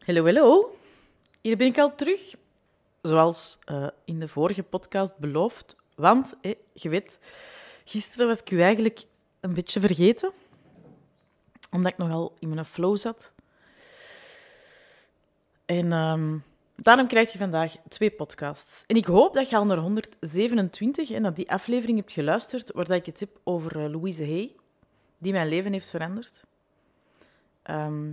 Hallo, 0.00 0.24
hallo. 0.24 0.76
Hier 1.40 1.56
ben 1.56 1.66
ik 1.66 1.78
al 1.78 1.94
terug. 1.94 2.34
Zoals 3.02 3.58
eh, 3.64 3.86
in 4.04 4.20
de 4.20 4.28
vorige 4.28 4.62
podcast 4.62 5.16
beloofd. 5.16 5.76
Want, 5.94 6.34
je 6.72 6.88
weet, 6.88 7.18
gisteren 7.84 8.26
was 8.26 8.40
ik 8.40 8.50
u 8.50 8.62
eigenlijk 8.62 9.04
een 9.40 9.54
beetje 9.54 9.80
vergeten. 9.80 10.32
Omdat 11.70 11.92
ik 11.92 11.98
nogal 11.98 12.34
in 12.38 12.48
mijn 12.48 12.64
flow 12.64 12.96
zat. 12.96 13.32
En 15.64 15.92
ehm, 15.92 16.38
daarom 16.76 17.06
krijg 17.06 17.32
je 17.32 17.38
vandaag 17.38 17.76
twee 17.88 18.10
podcasts. 18.10 18.84
En 18.86 18.96
ik 18.96 19.06
hoop 19.06 19.34
dat 19.34 19.50
je 19.50 19.56
al 19.56 19.66
naar 19.66 19.78
127 19.78 21.10
en 21.10 21.22
dat 21.22 21.36
die 21.36 21.50
aflevering 21.50 21.98
hebt 21.98 22.12
geluisterd, 22.12 22.72
waar 22.72 22.86
dat 22.86 22.96
ik 22.96 23.06
het 23.06 23.20
heb 23.20 23.40
over 23.44 23.84
eh, 23.84 23.90
Louise 23.90 24.24
Hay, 24.24 24.54
die 25.18 25.32
mijn 25.32 25.48
leven 25.48 25.72
heeft 25.72 25.90
veranderd. 25.90 26.44
Ehm, 27.62 28.12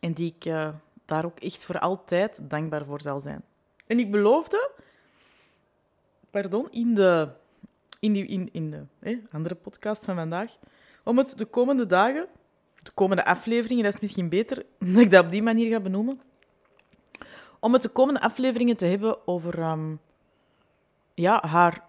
en 0.00 0.12
die 0.12 0.34
ik 0.36 0.44
eh, 0.44 0.68
daar 1.04 1.24
ook 1.24 1.38
echt 1.38 1.64
voor 1.64 1.78
altijd 1.78 2.50
dankbaar 2.50 2.84
voor 2.84 3.00
zal 3.00 3.20
zijn. 3.20 3.42
En 3.86 3.98
ik 3.98 4.10
beloofde, 4.10 4.70
pardon, 6.30 6.70
in 6.70 6.94
de, 6.94 7.28
in 8.00 8.12
die, 8.12 8.26
in, 8.26 8.48
in 8.52 8.70
de 9.00 9.20
andere 9.32 9.54
podcast 9.54 10.04
van 10.04 10.14
vandaag, 10.14 10.56
om 11.04 11.18
het 11.18 11.38
de 11.38 11.44
komende 11.44 11.86
dagen, 11.86 12.26
de 12.74 12.90
komende 12.94 13.24
afleveringen, 13.24 13.84
dat 13.84 13.94
is 13.94 14.00
misschien 14.00 14.28
beter 14.28 14.56
dat 14.78 14.96
ik 14.96 15.10
dat 15.10 15.24
op 15.24 15.30
die 15.30 15.42
manier 15.42 15.70
ga 15.70 15.80
benoemen, 15.80 16.20
om 17.60 17.72
het 17.72 17.82
de 17.82 17.88
komende 17.88 18.20
afleveringen 18.20 18.76
te 18.76 18.86
hebben 18.86 19.26
over 19.26 19.58
ehm, 19.58 19.96
ja, 21.14 21.42
haar, 21.46 21.84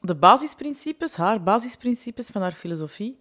de 0.00 0.14
basisprincipes, 0.14 1.14
haar 1.14 1.42
basisprincipes 1.42 2.26
van 2.26 2.42
haar 2.42 2.52
filosofie. 2.52 3.18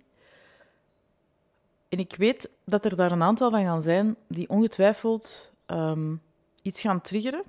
En 1.92 2.00
ik 2.00 2.16
weet 2.16 2.50
dat 2.66 2.86
er 2.86 2.96
daar 2.96 3.12
een 3.12 3.22
aantal 3.22 3.50
van 3.50 3.64
gaan 3.64 3.82
zijn 3.82 4.16
die 4.28 4.50
ongetwijfeld 4.50 5.52
ehm, 5.66 6.16
iets 6.62 6.82
gaan 6.82 7.02
triggeren. 7.02 7.44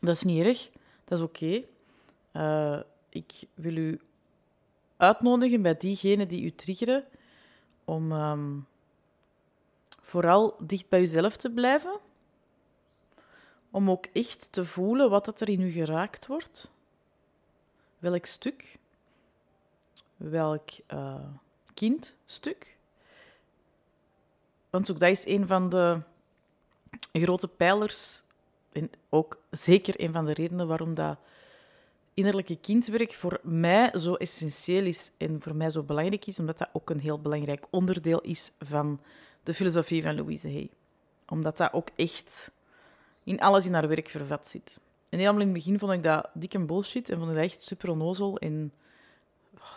Dat 0.00 0.14
is 0.14 0.22
niet 0.22 0.44
erg, 0.44 0.70
dat 1.04 1.18
is 1.18 1.24
oké. 1.24 1.62
Uh, 2.32 2.80
ik 3.08 3.32
wil 3.54 3.76
u 3.76 4.00
uitnodigen 4.96 5.62
bij 5.62 5.76
diegenen 5.76 6.28
die 6.28 6.42
u 6.42 6.54
triggeren 6.54 7.04
om 7.84 8.12
um, 8.12 8.66
vooral 10.00 10.56
dicht 10.60 10.88
bij 10.88 11.00
uzelf 11.00 11.36
te 11.36 11.50
blijven. 11.50 11.98
Om 13.70 13.90
ook 13.90 14.06
echt 14.06 14.48
te 14.52 14.64
voelen 14.64 15.10
wat 15.10 15.24
dat 15.24 15.40
er 15.40 15.48
in 15.48 15.60
u 15.60 15.70
geraakt 15.70 16.26
wordt. 16.26 16.70
Welk 17.98 18.26
stuk. 18.26 18.78
Welk 20.16 20.70
uh, 20.92 21.28
kindstuk. 21.74 22.75
Want 24.76 24.90
ook 24.90 24.98
dat 24.98 25.10
is 25.10 25.26
een 25.26 25.46
van 25.46 25.68
de 25.68 26.00
grote 27.12 27.48
pijlers 27.48 28.22
en 28.72 28.90
ook 29.08 29.38
zeker 29.50 30.00
een 30.00 30.12
van 30.12 30.24
de 30.24 30.32
redenen 30.32 30.66
waarom 30.66 30.94
dat 30.94 31.18
innerlijke 32.14 32.56
kindwerk 32.56 33.12
voor 33.12 33.40
mij 33.42 33.98
zo 33.98 34.14
essentieel 34.14 34.84
is 34.84 35.10
en 35.16 35.42
voor 35.42 35.54
mij 35.54 35.70
zo 35.70 35.82
belangrijk 35.82 36.26
is, 36.26 36.38
omdat 36.38 36.58
dat 36.58 36.68
ook 36.72 36.90
een 36.90 37.00
heel 37.00 37.20
belangrijk 37.20 37.66
onderdeel 37.70 38.20
is 38.20 38.52
van 38.60 39.00
de 39.42 39.54
filosofie 39.54 40.02
van 40.02 40.16
Louise 40.16 40.48
Hay. 40.48 40.70
Omdat 41.28 41.56
dat 41.56 41.72
ook 41.72 41.88
echt 41.94 42.50
in 43.24 43.40
alles 43.40 43.66
in 43.66 43.74
haar 43.74 43.88
werk 43.88 44.08
vervat 44.08 44.48
zit. 44.48 44.80
En 45.08 45.18
helemaal 45.18 45.40
in 45.40 45.46
het 45.46 45.56
begin 45.56 45.78
vond 45.78 45.92
ik 45.92 46.02
dat 46.02 46.28
dikke 46.34 46.58
bullshit 46.58 47.10
en 47.10 47.16
vond 47.16 47.28
ik 47.28 47.34
dat 47.36 47.44
echt 47.44 47.62
super 47.62 47.90
onnozel 47.90 48.38
en 48.38 48.72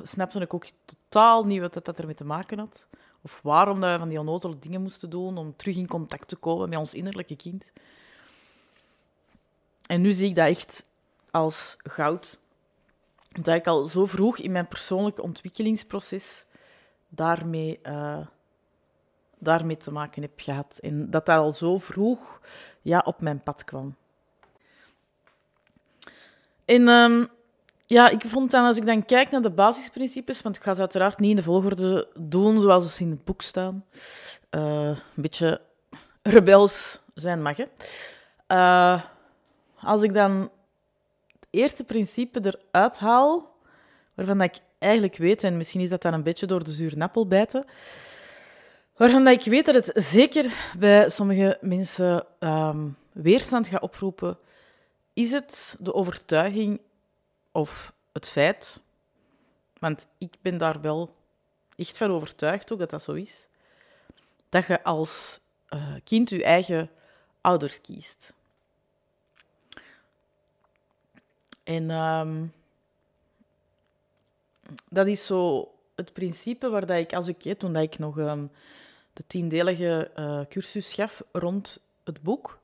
snapte 0.03 0.39
ik 0.39 0.53
ook 0.53 0.65
totaal 0.85 1.45
niet 1.45 1.59
wat 1.61 1.73
dat 1.73 1.99
ermee 1.99 2.15
te 2.15 2.25
maken 2.25 2.59
had. 2.59 2.87
Of 3.21 3.39
waarom 3.43 3.79
dat 3.79 3.91
we 3.91 3.99
van 3.99 4.09
die 4.09 4.19
onnozele 4.19 4.59
dingen 4.59 4.81
moesten 4.81 5.09
doen 5.09 5.37
om 5.37 5.55
terug 5.55 5.75
in 5.75 5.87
contact 5.87 6.27
te 6.27 6.35
komen 6.35 6.69
met 6.69 6.77
ons 6.77 6.93
innerlijke 6.93 7.35
kind. 7.35 7.71
En 9.85 10.01
nu 10.01 10.11
zie 10.11 10.29
ik 10.29 10.35
dat 10.35 10.47
echt 10.47 10.85
als 11.31 11.75
goud. 11.77 12.39
Dat 13.29 13.55
ik 13.55 13.67
al 13.67 13.85
zo 13.85 14.05
vroeg 14.05 14.37
in 14.37 14.51
mijn 14.51 14.67
persoonlijke 14.67 15.21
ontwikkelingsproces 15.21 16.45
daarmee, 17.09 17.79
uh, 17.83 18.27
daarmee 19.37 19.77
te 19.77 19.91
maken 19.91 20.21
heb 20.21 20.31
gehad. 20.35 20.77
En 20.81 21.09
dat 21.09 21.25
dat 21.25 21.39
al 21.39 21.51
zo 21.51 21.77
vroeg 21.77 22.41
ja, 22.81 23.01
op 23.05 23.21
mijn 23.21 23.43
pad 23.43 23.63
kwam. 23.63 23.95
En 26.65 26.87
um, 26.87 27.27
ja, 27.89 28.09
ik 28.09 28.21
vond 28.25 28.51
dan, 28.51 28.65
als 28.65 28.77
ik 28.77 28.85
dan 28.85 29.05
kijk 29.05 29.31
naar 29.31 29.41
de 29.41 29.49
basisprincipes, 29.49 30.41
want 30.41 30.55
ik 30.55 30.61
ga 30.61 30.73
ze 30.73 30.79
uiteraard 30.79 31.19
niet 31.19 31.29
in 31.29 31.35
de 31.35 31.43
volgorde 31.43 32.07
doen 32.15 32.61
zoals 32.61 32.95
ze 32.95 33.03
in 33.03 33.09
het 33.09 33.23
boek 33.23 33.41
staan. 33.41 33.85
Uh, 34.51 34.87
een 34.87 35.21
beetje 35.21 35.61
rebels 36.21 36.99
zijn 37.13 37.41
mag. 37.41 37.57
Uh, 38.47 39.03
als 39.81 40.01
ik 40.01 40.13
dan 40.13 40.31
het 41.39 41.47
eerste 41.49 41.83
principe 41.83 42.55
eruit 42.71 42.97
haal, 42.97 43.55
waarvan 44.13 44.37
dat 44.37 44.55
ik 44.55 44.61
eigenlijk 44.77 45.17
weet, 45.17 45.43
en 45.43 45.57
misschien 45.57 45.81
is 45.81 45.89
dat 45.89 46.01
dan 46.01 46.13
een 46.13 46.23
beetje 46.23 46.47
door 46.47 46.63
de 46.63 46.71
zure 46.71 46.95
nappel 46.95 47.27
bijten, 47.27 47.65
waarvan 48.95 49.23
dat 49.23 49.33
ik 49.33 49.51
weet 49.51 49.65
dat 49.65 49.75
het 49.75 49.91
zeker 49.93 50.53
bij 50.77 51.09
sommige 51.09 51.57
mensen 51.61 52.25
um, 52.39 52.97
weerstand 53.11 53.67
gaat 53.67 53.81
oproepen, 53.81 54.37
is 55.13 55.31
het 55.31 55.75
de 55.79 55.93
overtuiging 55.93 56.79
of 57.59 57.93
het 58.11 58.29
feit, 58.29 58.81
want 59.79 60.07
ik 60.17 60.33
ben 60.41 60.57
daar 60.57 60.81
wel 60.81 61.15
echt 61.75 61.97
van 61.97 62.11
overtuigd 62.11 62.71
ook 62.73 62.79
dat 62.79 62.89
dat 62.89 63.03
zo 63.03 63.11
is, 63.11 63.47
dat 64.49 64.65
je 64.65 64.83
als 64.83 65.39
uh, 65.69 65.95
kind 66.03 66.29
je 66.29 66.43
eigen 66.43 66.89
ouders 67.41 67.81
kiest. 67.81 68.33
En 71.63 71.89
um, 71.89 72.53
dat 74.89 75.07
is 75.07 75.25
zo 75.25 75.71
het 75.95 76.13
principe 76.13 76.69
waar 76.69 76.85
dat 76.85 76.97
ik, 76.97 77.13
als 77.13 77.27
ik, 77.27 77.59
toen 77.59 77.73
dat 77.73 77.83
ik 77.83 77.99
nog 77.99 78.17
um, 78.17 78.51
de 79.13 79.23
tiendelige 79.27 80.11
uh, 80.15 80.41
cursus 80.49 80.93
gaf 80.93 81.21
rond 81.31 81.79
het 82.03 82.21
boek. 82.21 82.59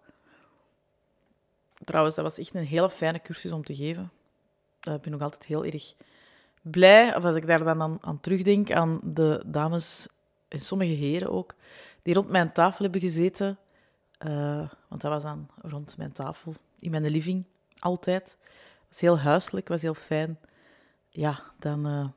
Trouwens, 1.84 2.16
dat 2.16 2.26
was 2.26 2.38
echt 2.38 2.54
een 2.54 2.66
hele 2.66 2.90
fijne 2.90 3.22
cursus 3.22 3.52
om 3.52 3.64
te 3.64 3.76
geven. 3.76 4.12
Ik 4.94 5.02
ben 5.02 5.12
nog 5.12 5.22
altijd 5.22 5.46
heel 5.46 5.66
erg 5.66 5.94
blij, 6.62 7.16
of 7.16 7.26
als 7.26 7.36
ik 7.36 7.48
daar 7.48 7.64
dan 7.64 7.98
aan, 8.02 8.20
terugdenk, 8.20 8.72
aan 8.72 9.00
de 9.04 9.44
dames 9.46 10.08
en 10.48 10.60
sommige 10.60 10.94
heren 10.94 11.32
ook, 11.32 11.56
die 12.02 12.14
rond 12.14 12.30
mijn 12.30 12.52
tafel 12.52 12.84
hebben 12.84 13.02
gezeten. 13.02 13.58
Uh, 14.26 14.70
want 14.88 15.02
dat 15.02 15.12
was 15.12 15.24
dan 15.24 15.50
rond 15.62 15.98
mijn 15.98 16.12
tafel, 16.12 16.54
in 16.80 16.92
mijn 16.92 17.08
living, 17.08 17.44
altijd 17.80 18.38
was 18.88 19.00
heel 19.00 19.20
huiselijk, 19.20 19.68
was 19.68 19.82
heel 19.82 19.94
fijn. 19.94 20.40
Ja, 21.10 21.44
dan, 21.60 21.88
uh, 21.88 22.08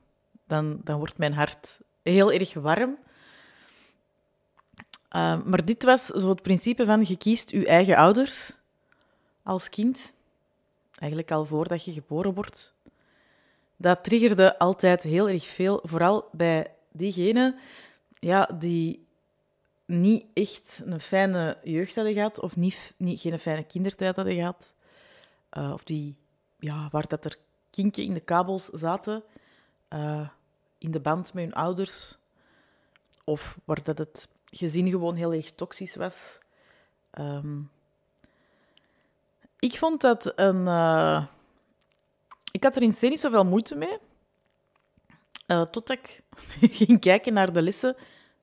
dan, 0.47 0.81
dan 0.85 0.99
wordt 0.99 1.19
mijn 1.19 1.33
hart 1.33 1.81
heel 2.03 2.33
erg 2.33 2.55
warm. 2.55 2.99
Uh, 5.17 5.43
maar 5.45 5.65
dit 5.65 5.83
was 5.85 6.07
zo 6.07 6.29
het 6.29 6.43
principe 6.43 6.85
van 6.85 7.05
je 7.05 7.17
kiest 7.17 7.51
je 7.51 7.67
eigen 7.67 7.97
ouders 7.97 8.57
als 9.43 9.69
kind. 9.69 10.13
Eigenlijk 10.99 11.31
al 11.31 11.45
voordat 11.45 11.85
je 11.85 11.93
geboren 11.93 12.35
wordt. 12.35 12.75
Dat 13.77 14.05
triggerde 14.05 14.59
altijd 14.59 15.03
heel 15.03 15.29
erg 15.29 15.47
veel, 15.47 15.81
vooral 15.83 16.29
bij 16.33 16.71
diegenen 16.93 17.59
ja, 18.19 18.51
die 18.59 19.07
niet 19.85 20.25
echt 20.35 20.83
een 20.85 21.01
fijne 21.01 21.59
jeugd 21.63 21.95
hadden 21.95 22.13
gehad, 22.13 22.41
of 22.41 22.57
niet, 22.57 22.95
niet, 22.97 23.21
geen 23.21 23.39
fijne 23.39 23.65
kindertijd 23.65 24.17
hadden 24.17 24.35
gehad, 24.35 24.75
uh, 25.53 25.73
of 25.73 25.85
die 25.85 26.17
ja, 26.59 26.89
waar 26.91 27.09
dat 27.09 27.25
er 27.25 27.37
kinken 27.71 28.03
in 28.03 28.15
de 28.15 28.21
kabels 28.21 28.65
zaten, 28.65 29.23
uh, 29.89 30.29
in 30.79 30.91
de 30.91 31.01
band 31.01 31.35
met 31.35 31.45
hun 31.45 31.55
ouders, 31.55 32.19
of 33.25 33.59
waar 33.65 33.83
dat 33.83 33.99
het 33.99 34.29
gezin 34.51 34.91
gewoon 34.91 35.15
heel 35.15 35.33
erg 35.33 35.53
toxisch 35.53 35.97
was. 35.97 36.39
Um, 37.19 37.71
ik 39.59 39.79
vond 39.79 40.01
dat 40.01 40.33
een. 40.37 40.67
Uh, 40.67 41.25
ik 42.51 42.65
had 42.65 42.77
er 42.77 42.83
in 42.83 42.95
C 42.95 43.01
niet 43.01 43.21
zoveel 43.21 43.45
moeite 43.45 43.75
mee. 43.75 43.99
Uh, 45.47 45.63
totdat 45.63 45.91
ik 45.99 46.23
ging 46.79 47.01
kijken 47.01 47.33
naar 47.33 47.53
de 47.53 47.63
lessen 47.63 47.97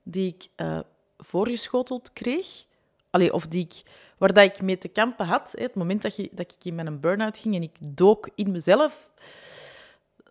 die 0.04 0.36
ik 0.38 0.48
uh, 0.66 0.80
voorgeschoteld 1.18 2.14
kreeg. 2.14 2.66
Allee, 3.10 3.34
of 3.34 3.48
die 3.48 3.64
ik 3.64 3.84
waar 4.18 4.34
dat 4.34 4.44
ik 4.44 4.62
mee 4.62 4.78
te 4.78 4.88
kampen 4.88 5.26
had. 5.26 5.52
Hè, 5.52 5.64
het 5.64 5.76
moment 5.76 6.02
dat, 6.02 6.16
je, 6.16 6.30
dat 6.32 6.56
ik 6.58 6.66
in 6.66 6.76
mijn 6.76 7.00
burn-out 7.00 7.38
ging 7.38 7.56
en 7.56 7.62
ik 7.62 7.76
dook 7.80 8.30
in 8.36 8.52
mezelf, 8.52 9.12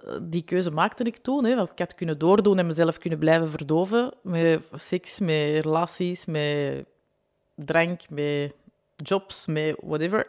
eh, 0.05 0.17
die 0.23 0.43
keuze 0.43 0.71
maakte 0.71 1.05
ik 1.05 1.17
toen. 1.17 1.45
Hè, 1.45 1.63
ik 1.63 1.79
had 1.79 1.95
kunnen 1.95 2.19
doordoen 2.19 2.59
en 2.59 2.67
mezelf 2.67 2.99
kunnen 2.99 3.19
blijven 3.19 3.51
verdoven 3.51 4.13
met 4.23 4.63
seks, 4.75 5.21
met 5.21 5.65
relaties, 5.65 6.27
met 6.27 6.85
drank, 7.55 8.11
met 8.11 8.55
jobs, 8.97 9.47
met 9.47 9.77
whatever. 9.81 10.27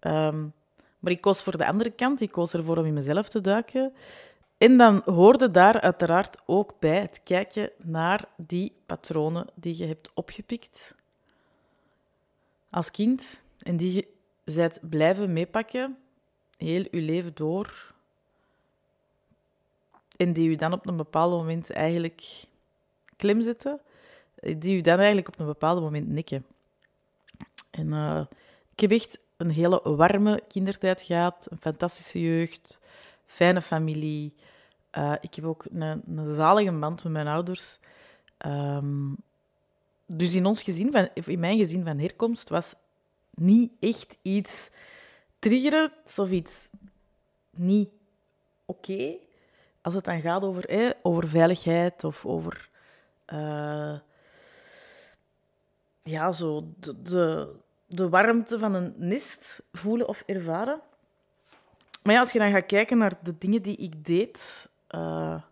Um, 0.00 0.52
maar 0.98 1.12
ik 1.12 1.20
koos 1.20 1.42
voor 1.42 1.56
de 1.56 1.66
andere 1.66 1.90
kant. 1.90 2.20
Ik 2.20 2.30
koos 2.30 2.52
ervoor 2.52 2.76
om 2.76 2.84
in 2.84 2.94
mezelf 2.94 3.28
te 3.28 3.40
duiken. 3.40 3.92
En 4.58 4.76
dan 4.76 5.02
hoorde 5.04 5.50
daar 5.50 5.80
uiteraard 5.80 6.36
ook 6.46 6.74
bij 6.78 7.00
het 7.00 7.20
kijken 7.24 7.70
naar 7.82 8.24
die 8.36 8.72
patronen 8.86 9.46
die 9.54 9.76
je 9.76 9.86
hebt 9.86 10.10
opgepikt 10.14 10.94
als 12.70 12.90
kind 12.90 13.42
en 13.58 13.76
die 13.76 13.94
je 13.94 14.06
zijt 14.44 14.80
blijven 14.82 15.32
meepakken, 15.32 15.98
heel 16.56 16.84
je 16.90 17.00
leven 17.00 17.34
door, 17.34 17.94
en 20.16 20.32
die 20.32 20.48
u 20.48 20.54
dan 20.54 20.72
op 20.72 20.86
een 20.86 20.96
bepaald 20.96 21.30
moment 21.30 21.70
eigenlijk 21.70 22.44
klem 23.16 23.42
zetten, 23.42 23.80
die 24.34 24.76
u 24.76 24.80
dan 24.80 24.96
eigenlijk 24.96 25.28
op 25.28 25.38
een 25.38 25.46
bepaald 25.46 25.80
moment 25.80 26.08
nikken. 26.08 26.46
En 27.70 27.86
uh, 27.86 28.24
ik 28.72 28.80
heb 28.80 28.90
echt 28.90 29.24
een 29.36 29.50
hele 29.50 29.80
warme 29.84 30.42
kindertijd 30.48 31.02
gehad, 31.02 31.48
een 31.50 31.60
fantastische 31.60 32.20
jeugd, 32.20 32.80
fijne 33.26 33.62
familie. 33.62 34.34
Uh, 34.98 35.12
ik 35.20 35.34
heb 35.34 35.44
ook 35.44 35.64
een, 35.72 36.02
een 36.16 36.34
zalige 36.34 36.72
band 36.72 37.02
met 37.02 37.12
mijn 37.12 37.26
ouders. 37.26 37.78
Um, 38.46 39.16
dus 40.06 40.34
in 40.34 40.46
ons 40.46 40.62
gezin, 40.62 40.92
van, 40.92 41.08
in 41.14 41.38
mijn 41.38 41.58
gezin 41.58 41.84
van 41.84 41.98
herkomst, 41.98 42.48
was 42.48 42.74
niet 43.34 43.72
echt 43.80 44.18
iets 44.22 44.70
triggerend 45.38 46.18
of 46.18 46.30
iets 46.30 46.68
niet 47.50 47.88
oké. 48.64 49.14
Als 49.82 49.94
het 49.94 50.04
dan 50.04 50.20
gaat 50.20 50.42
over, 50.42 50.68
eh, 50.68 50.90
over 51.02 51.28
veiligheid 51.28 52.04
of 52.04 52.26
over 52.26 52.68
uh, 53.32 53.98
ja, 56.02 56.32
zo 56.32 56.72
de, 56.80 57.02
de, 57.02 57.54
de, 57.86 58.08
warmte 58.08 58.58
van 58.58 58.74
een 58.74 58.94
nest 58.96 59.62
voelen 59.72 60.08
of 60.08 60.22
ervaren. 60.26 60.80
Maar 62.02 62.14
ja, 62.14 62.20
als 62.20 62.32
je 62.32 62.38
dan 62.38 62.50
gaat 62.50 62.66
kijken 62.66 62.98
naar 62.98 63.12
de 63.22 63.38
dingen 63.38 63.62
die 63.62 63.76
ik 63.76 64.04
deed, 64.04 64.68
uh, 64.90 65.42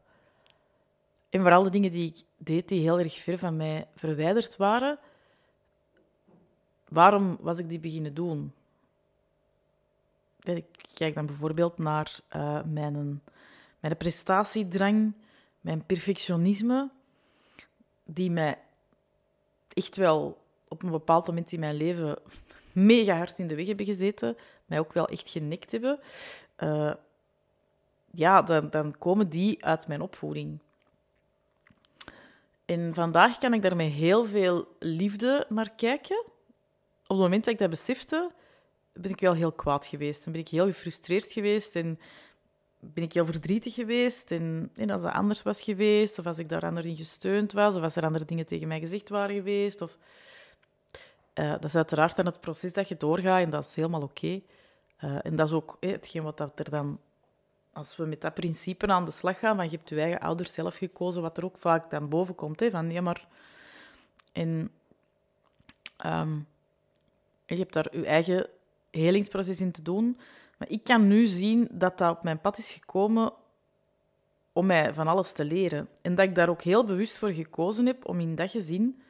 en 1.30 1.40
vooral 1.40 1.62
de 1.62 1.70
dingen 1.70 1.90
die 1.90 2.08
ik 2.08 2.22
deed 2.36 2.68
die 2.68 2.80
heel 2.80 2.98
erg 2.98 3.22
ver 3.22 3.38
van 3.38 3.56
mij 3.56 3.86
verwijderd 3.94 4.56
waren, 4.56 4.98
waarom 6.88 7.36
was 7.40 7.58
ik 7.58 7.68
die 7.68 7.80
beginnen 7.80 8.14
doen? 8.14 8.52
Ik 10.42 10.64
kijk 10.94 11.14
dan 11.14 11.26
bijvoorbeeld 11.26 11.78
naar 11.78 12.18
uh, 12.36 12.62
mijn, 12.62 13.22
mijn 13.80 13.96
prestatiedrang, 13.96 15.14
mijn 15.60 15.84
perfectionisme, 15.86 16.90
die 18.04 18.30
mij 18.30 18.58
echt 19.68 19.96
wel 19.96 20.43
op 20.74 20.82
een 20.82 20.90
bepaald 20.90 21.26
moment 21.26 21.52
in 21.52 21.60
mijn 21.60 21.76
leven 21.76 22.18
mega 22.72 23.16
hard 23.16 23.38
in 23.38 23.46
de 23.46 23.54
weg 23.54 23.66
hebben 23.66 23.86
gezeten, 23.86 24.36
mij 24.66 24.78
ook 24.78 24.92
wel 24.92 25.08
echt 25.08 25.28
genekt 25.28 25.72
hebben. 25.72 26.00
Uh, 26.62 26.92
ja, 28.10 28.42
dan, 28.42 28.70
dan 28.70 28.98
komen 28.98 29.28
die 29.28 29.64
uit 29.64 29.88
mijn 29.88 30.00
opvoeding. 30.00 30.58
En 32.64 32.94
vandaag 32.94 33.38
kan 33.38 33.54
ik 33.54 33.62
daar 33.62 33.76
met 33.76 33.92
heel 33.92 34.24
veel 34.24 34.68
liefde 34.78 35.46
naar 35.48 35.70
kijken. 35.76 36.18
Op 37.02 37.08
het 37.08 37.18
moment 37.18 37.44
dat 37.44 37.52
ik 37.54 37.60
dat 37.60 37.70
besefte, 37.70 38.30
ben 38.92 39.10
ik 39.10 39.20
wel 39.20 39.34
heel 39.34 39.52
kwaad 39.52 39.86
geweest. 39.86 40.26
En 40.26 40.32
ben 40.32 40.40
ik 40.40 40.48
heel 40.48 40.66
gefrustreerd 40.66 41.32
geweest. 41.32 41.76
En 41.76 41.98
ben 42.80 43.04
ik 43.04 43.12
heel 43.12 43.24
verdrietig 43.24 43.74
geweest. 43.74 44.30
En, 44.30 44.70
en 44.74 44.90
als 44.90 45.02
dat 45.02 45.12
anders 45.12 45.42
was 45.42 45.62
geweest, 45.62 46.18
of 46.18 46.26
als 46.26 46.38
ik 46.38 46.48
daar 46.48 46.64
anders 46.64 46.86
in 46.86 46.96
gesteund 46.96 47.52
was, 47.52 47.76
of 47.76 47.82
als 47.82 47.96
er 47.96 48.04
andere 48.04 48.24
dingen 48.24 48.46
tegen 48.46 48.68
mij 48.68 48.80
gezegd 48.80 49.08
waren 49.08 49.36
geweest. 49.36 49.80
Of, 49.80 49.98
uh, 51.34 51.50
dat 51.50 51.64
is 51.64 51.76
uiteraard 51.76 52.16
dan 52.16 52.26
het 52.26 52.40
proces 52.40 52.72
dat 52.72 52.88
je 52.88 52.96
doorgaat 52.96 53.42
en 53.42 53.50
dat 53.50 53.64
is 53.64 53.74
helemaal 53.74 54.02
oké. 54.02 54.40
Uh, 55.00 55.18
en 55.22 55.36
dat 55.36 55.46
is 55.46 55.52
ook 55.52 55.76
hetgeen 55.80 56.22
wat 56.22 56.36
dat 56.36 56.58
er 56.58 56.70
dan 56.70 56.98
als 57.72 57.96
we 57.96 58.04
met 58.04 58.20
dat 58.20 58.34
principe 58.34 58.86
aan 58.86 59.04
de 59.04 59.10
slag 59.10 59.38
gaan, 59.38 59.56
van 59.56 59.64
je 59.64 59.76
hebt 59.76 59.88
je 59.88 60.00
eigen 60.00 60.20
ouders 60.20 60.52
zelf 60.52 60.76
gekozen, 60.76 61.22
wat 61.22 61.38
er 61.38 61.44
ook 61.44 61.58
vaak 61.58 61.90
dan 61.90 62.08
boven 62.08 62.34
komt, 62.34 62.60
hè, 62.60 62.70
van 62.70 62.90
ja, 62.90 63.00
maar... 63.00 63.26
En 64.32 64.70
um, 66.06 66.46
je 67.46 67.56
hebt 67.56 67.72
daar 67.72 67.96
je 67.96 68.06
eigen 68.06 68.48
helingsproces 68.90 69.60
in 69.60 69.72
te 69.72 69.82
doen. 69.82 70.18
Maar 70.58 70.68
ik 70.68 70.84
kan 70.84 71.08
nu 71.08 71.26
zien 71.26 71.68
dat 71.70 71.98
dat 71.98 72.16
op 72.16 72.24
mijn 72.24 72.40
pad 72.40 72.58
is 72.58 72.70
gekomen 72.70 73.32
om 74.52 74.66
mij 74.66 74.94
van 74.94 75.08
alles 75.08 75.32
te 75.32 75.44
leren. 75.44 75.88
En 76.02 76.14
dat 76.14 76.24
ik 76.24 76.34
daar 76.34 76.48
ook 76.48 76.62
heel 76.62 76.84
bewust 76.84 77.18
voor 77.18 77.32
gekozen 77.32 77.86
heb 77.86 78.08
om 78.08 78.20
in 78.20 78.34
dat 78.34 78.50
gezin, 78.50 79.02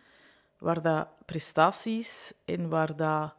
waar 0.64 0.82
dat 0.82 1.08
prestaties 1.24 2.32
en 2.44 2.68
waar 2.68 2.96
dat 2.96 3.34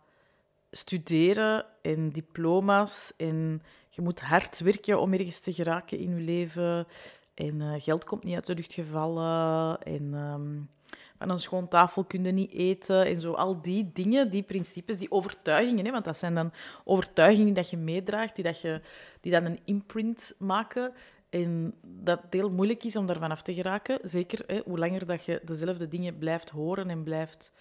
studeren 0.72 1.66
en 1.82 2.10
diploma's 2.10 3.14
en 3.18 3.62
je 3.90 4.02
moet 4.02 4.20
hard 4.20 4.60
werken 4.60 5.00
om 5.00 5.14
ergens 5.14 5.40
te 5.40 5.54
geraken 5.54 6.00
in 6.00 6.16
je 6.16 6.22
leven. 6.22 6.88
En 7.34 7.56
uh, 7.60 7.74
geld 7.78 8.04
komt 8.04 8.24
niet 8.24 8.36
uit 8.36 8.46
de 8.46 8.56
lucht 8.56 8.74
gevallen. 8.74 9.82
En 9.82 10.14
um, 10.14 10.70
van 11.18 11.30
een 11.30 11.40
schoon 11.40 11.68
tafel 11.68 12.04
kun 12.04 12.24
je 12.24 12.32
niet 12.32 12.52
eten. 12.52 13.06
En 13.06 13.22
zo 13.22 13.34
al 13.34 13.62
die 13.62 13.90
dingen, 13.94 14.30
die 14.30 14.44
principes, 14.44 14.98
die 14.98 15.12
overtuigingen. 15.12 15.86
Hè, 15.86 15.92
want 15.92 16.06
dat 16.06 16.18
zijn 16.18 16.36
dan 16.36 16.52
overtuigingen 16.84 17.54
die 17.54 17.68
je 17.70 17.78
meedraagt, 17.78 18.36
die, 18.36 18.44
dat 18.44 18.62
je, 18.62 18.82
die 19.22 19.32
dan 19.32 19.46
een 19.46 19.60
imprint 19.66 20.34
maken. 20.38 20.94
En 21.36 21.74
dat 21.82 22.22
het 22.22 22.34
heel 22.34 22.50
moeilijk 22.50 22.84
is 22.84 22.96
om 22.96 23.06
daarvan 23.06 23.32
af 23.32 23.42
te 23.42 23.54
geraken. 23.54 24.00
Zeker 24.04 24.44
hè, 24.48 24.62
hoe 24.66 24.80
langer 24.80 25.06
dat 25.06 25.26
je 25.26 25.42
dezelfde 25.44 25.88
dingen 25.88 26.18
blijft 26.18 26.50
horen 26.50 26.90
en 26.90 27.04
blijft... 27.04 27.52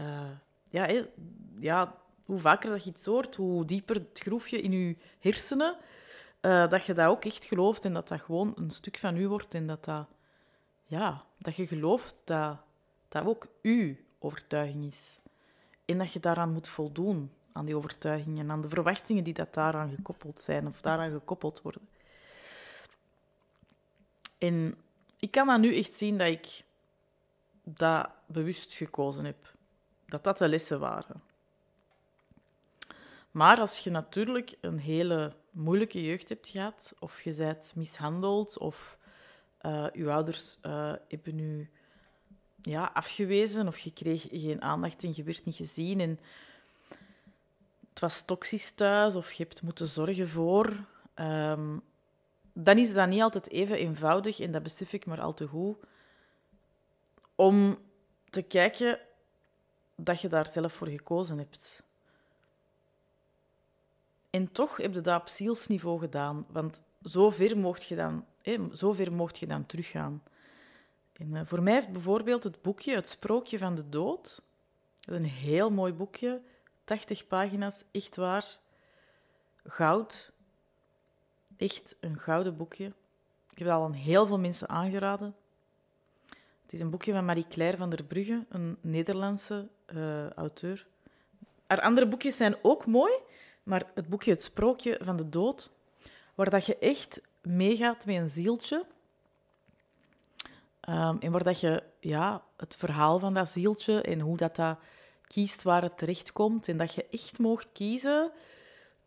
Uh, 0.00 0.30
ja, 0.64 1.04
ja, 1.58 1.96
hoe 2.24 2.38
vaker 2.38 2.70
dat 2.70 2.84
je 2.84 2.90
iets 2.90 3.04
hoort, 3.04 3.36
hoe 3.36 3.64
dieper 3.64 3.94
het 3.94 4.20
groefje 4.22 4.60
in 4.60 4.72
je 4.72 4.96
hersenen, 5.18 5.76
uh, 6.40 6.68
dat 6.68 6.84
je 6.84 6.94
dat 6.94 7.08
ook 7.08 7.24
echt 7.24 7.44
gelooft 7.44 7.84
en 7.84 7.92
dat 7.92 8.08
dat 8.08 8.20
gewoon 8.20 8.52
een 8.56 8.70
stuk 8.70 8.98
van 8.98 9.16
u 9.16 9.28
wordt 9.28 9.54
en 9.54 9.66
dat 9.66 9.84
dat, 9.84 10.06
ja, 10.84 11.22
dat 11.38 11.56
je 11.56 11.66
gelooft 11.66 12.14
dat 12.24 12.56
dat 13.08 13.26
ook 13.26 13.46
uw 13.62 13.94
overtuiging 14.18 14.84
is. 14.84 15.20
En 15.84 15.98
dat 15.98 16.12
je 16.12 16.20
daaraan 16.20 16.52
moet 16.52 16.68
voldoen, 16.68 17.30
aan 17.52 17.64
die 17.64 17.76
overtuigingen 17.76 18.44
en 18.44 18.50
aan 18.50 18.62
de 18.62 18.68
verwachtingen 18.68 19.24
die 19.24 19.34
dat 19.34 19.54
daaraan 19.54 19.90
gekoppeld 19.90 20.40
zijn 20.40 20.66
of 20.66 20.80
daaraan 20.80 21.10
gekoppeld 21.10 21.62
worden. 21.62 21.82
En 24.40 24.76
ik 25.18 25.30
kan 25.30 25.46
dan 25.46 25.60
nu 25.60 25.76
echt 25.76 25.94
zien 25.94 26.18
dat 26.18 26.28
ik 26.28 26.64
dat 27.64 28.10
bewust 28.26 28.72
gekozen 28.72 29.24
heb. 29.24 29.54
Dat 30.06 30.24
dat 30.24 30.38
de 30.38 30.48
lessen 30.48 30.80
waren. 30.80 31.22
Maar 33.30 33.60
als 33.60 33.78
je 33.78 33.90
natuurlijk 33.90 34.54
een 34.60 34.78
hele 34.78 35.32
moeilijke 35.50 36.02
jeugd 36.02 36.28
hebt 36.28 36.48
gehad, 36.48 36.94
of 36.98 37.22
je 37.22 37.34
bent 37.34 37.72
mishandeld, 37.76 38.58
of 38.58 38.98
je 39.92 40.10
ouders 40.10 40.58
uh, 40.62 40.92
hebben 41.08 41.38
je 41.38 41.66
ja, 42.62 42.90
afgewezen, 42.94 43.66
of 43.66 43.78
je 43.78 43.92
kreeg 43.92 44.26
geen 44.30 44.62
aandacht 44.62 45.04
en 45.04 45.12
je 45.14 45.22
werd 45.22 45.44
niet 45.44 45.56
gezien, 45.56 46.00
en 46.00 46.20
het 47.88 48.00
was 48.00 48.24
toxisch 48.24 48.70
thuis, 48.70 49.14
of 49.14 49.32
je 49.32 49.42
hebt 49.42 49.62
moeten 49.62 49.86
zorgen 49.86 50.28
voor, 50.28 50.84
um, 51.14 51.82
dan 52.62 52.78
is 52.78 52.92
dat 52.92 53.08
niet 53.08 53.22
altijd 53.22 53.50
even 53.50 53.76
eenvoudig, 53.76 54.40
en 54.40 54.52
dat 54.52 54.62
besef 54.62 54.92
ik 54.92 55.06
maar 55.06 55.20
al 55.20 55.34
te 55.34 55.46
goed, 55.46 55.76
om 57.34 57.78
te 58.30 58.42
kijken 58.42 58.98
dat 59.94 60.20
je 60.20 60.28
daar 60.28 60.48
zelf 60.48 60.72
voor 60.72 60.88
gekozen 60.88 61.38
hebt. 61.38 61.82
En 64.30 64.52
toch 64.52 64.76
heb 64.76 64.94
je 64.94 65.00
dat 65.00 65.20
op 65.20 65.28
zielsniveau 65.28 65.98
gedaan, 65.98 66.46
want 66.48 66.82
zover 67.02 67.58
mocht 67.58 67.84
je 67.84 67.96
dan, 67.96 68.24
hè, 68.42 68.68
zover 68.72 69.12
mocht 69.12 69.38
je 69.38 69.46
dan 69.46 69.66
teruggaan. 69.66 70.22
En, 71.12 71.34
uh, 71.34 71.40
voor 71.44 71.62
mij 71.62 71.74
heeft 71.74 71.92
bijvoorbeeld 71.92 72.44
het 72.44 72.62
boekje 72.62 72.94
Het 72.94 73.08
Sprookje 73.08 73.58
van 73.58 73.74
de 73.74 73.88
Dood, 73.88 74.42
dat 75.00 75.14
is 75.14 75.20
een 75.20 75.32
heel 75.32 75.70
mooi 75.70 75.92
boekje, 75.92 76.40
80 76.84 77.26
pagina's, 77.26 77.84
echt 77.90 78.16
waar, 78.16 78.58
goud. 79.64 80.32
Echt 81.60 81.96
een 82.00 82.18
gouden 82.18 82.56
boekje. 82.56 82.84
Ik 83.50 83.58
heb 83.58 83.66
het 83.66 83.76
al 83.76 83.84
aan 83.84 83.92
heel 83.92 84.26
veel 84.26 84.38
mensen 84.38 84.68
aangeraden. 84.68 85.34
Het 86.62 86.72
is 86.72 86.80
een 86.80 86.90
boekje 86.90 87.12
van 87.12 87.24
Marie-Claire 87.24 87.76
van 87.76 87.90
der 87.90 88.04
Brugge, 88.04 88.44
een 88.48 88.76
Nederlandse 88.80 89.68
uh, 89.94 90.30
auteur. 90.30 90.86
Haar 91.66 91.80
andere 91.80 92.08
boekjes 92.08 92.36
zijn 92.36 92.56
ook 92.62 92.86
mooi, 92.86 93.12
maar 93.62 93.90
het 93.94 94.08
boekje 94.08 94.30
Het 94.30 94.42
Sprookje 94.42 94.98
van 95.00 95.16
de 95.16 95.28
Dood, 95.28 95.70
waar 96.34 96.50
dat 96.50 96.66
je 96.66 96.78
echt 96.78 97.20
meegaat 97.42 98.06
met 98.06 98.16
een 98.16 98.28
zieltje. 98.28 98.84
Um, 100.88 101.18
en 101.20 101.32
waar 101.32 101.44
dat 101.44 101.60
je 101.60 101.82
ja, 101.98 102.44
het 102.56 102.76
verhaal 102.76 103.18
van 103.18 103.34
dat 103.34 103.48
zieltje 103.48 104.02
en 104.02 104.20
hoe 104.20 104.36
dat, 104.36 104.56
dat 104.56 104.78
kiest 105.26 105.62
waar 105.62 105.82
het 105.82 105.98
terechtkomt. 105.98 106.68
En 106.68 106.76
dat 106.76 106.94
je 106.94 107.06
echt 107.10 107.38
mocht 107.38 107.68
kiezen 107.72 108.32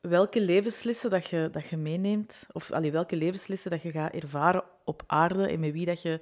welke 0.10 0.42
levenslessen 0.42 1.10
dat 1.10 1.28
je, 1.28 1.50
dat 1.52 1.68
je 1.68 1.78
meeneemt. 1.78 2.46
Of 2.52 2.72
allee, 2.72 2.92
welke 2.92 3.16
levenslessen 3.16 3.72
dat 3.72 3.82
je 3.82 3.92
gaat 3.92 4.14
ervaren 4.14 4.64
op 4.84 5.04
aarde 5.08 5.48
en 5.48 5.60
met 5.60 5.72
wie 5.72 5.86
dat 5.86 6.02
je 6.02 6.20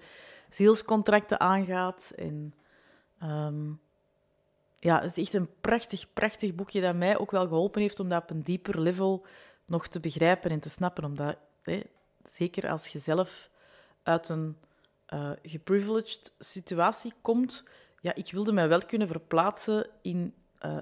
zielscontracten 0.50 1.39
aangaat. 1.39 2.11
En 2.15 2.53
um, 3.23 3.79
ja, 4.79 5.01
het 5.01 5.17
is 5.17 5.25
echt 5.25 5.33
een 5.33 5.50
prachtig, 5.61 6.13
prachtig 6.13 6.55
boekje 6.55 6.81
dat 6.81 6.95
mij 6.95 7.17
ook 7.17 7.31
wel 7.31 7.47
geholpen 7.47 7.81
heeft 7.81 8.00
om 8.00 8.09
dat 8.09 8.21
op 8.21 8.29
een 8.29 8.43
dieper 8.43 8.81
level 8.81 9.25
nog 9.65 9.88
te 9.88 10.00
begrijpen 10.00 10.51
en 10.51 10.59
te 10.59 10.69
snappen. 10.69 11.03
Omdat, 11.03 11.38
zeker 12.31 12.69
als 12.69 12.88
je 12.88 13.00
zelf 13.00 13.50
uit 14.03 14.29
een 14.29 14.57
uh, 15.13 15.31
geprivileged 15.43 16.33
situatie 16.39 17.13
komt, 17.21 17.63
ja, 18.00 18.15
ik 18.15 18.31
wilde 18.31 18.51
mij 18.51 18.67
wel 18.67 18.85
kunnen 18.85 19.07
verplaatsen 19.07 19.88
in 20.01 20.33
eh, 20.57 20.77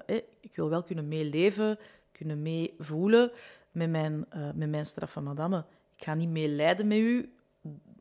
ik 0.50 0.56
wil 0.56 0.68
wel 0.68 0.82
kunnen 0.82 1.08
meeleven, 1.08 1.78
kunnen 2.12 2.42
meevoelen 2.42 3.30
met 3.70 3.90
mijn, 3.90 4.26
uh, 4.34 4.50
met 4.54 4.70
mijn 4.70 4.84
straffe 4.84 5.20
madame. 5.20 5.64
Ik 5.96 6.04
ga 6.04 6.14
niet 6.14 6.28
meelijden 6.28 6.86
met 6.86 6.98
u. 6.98 7.32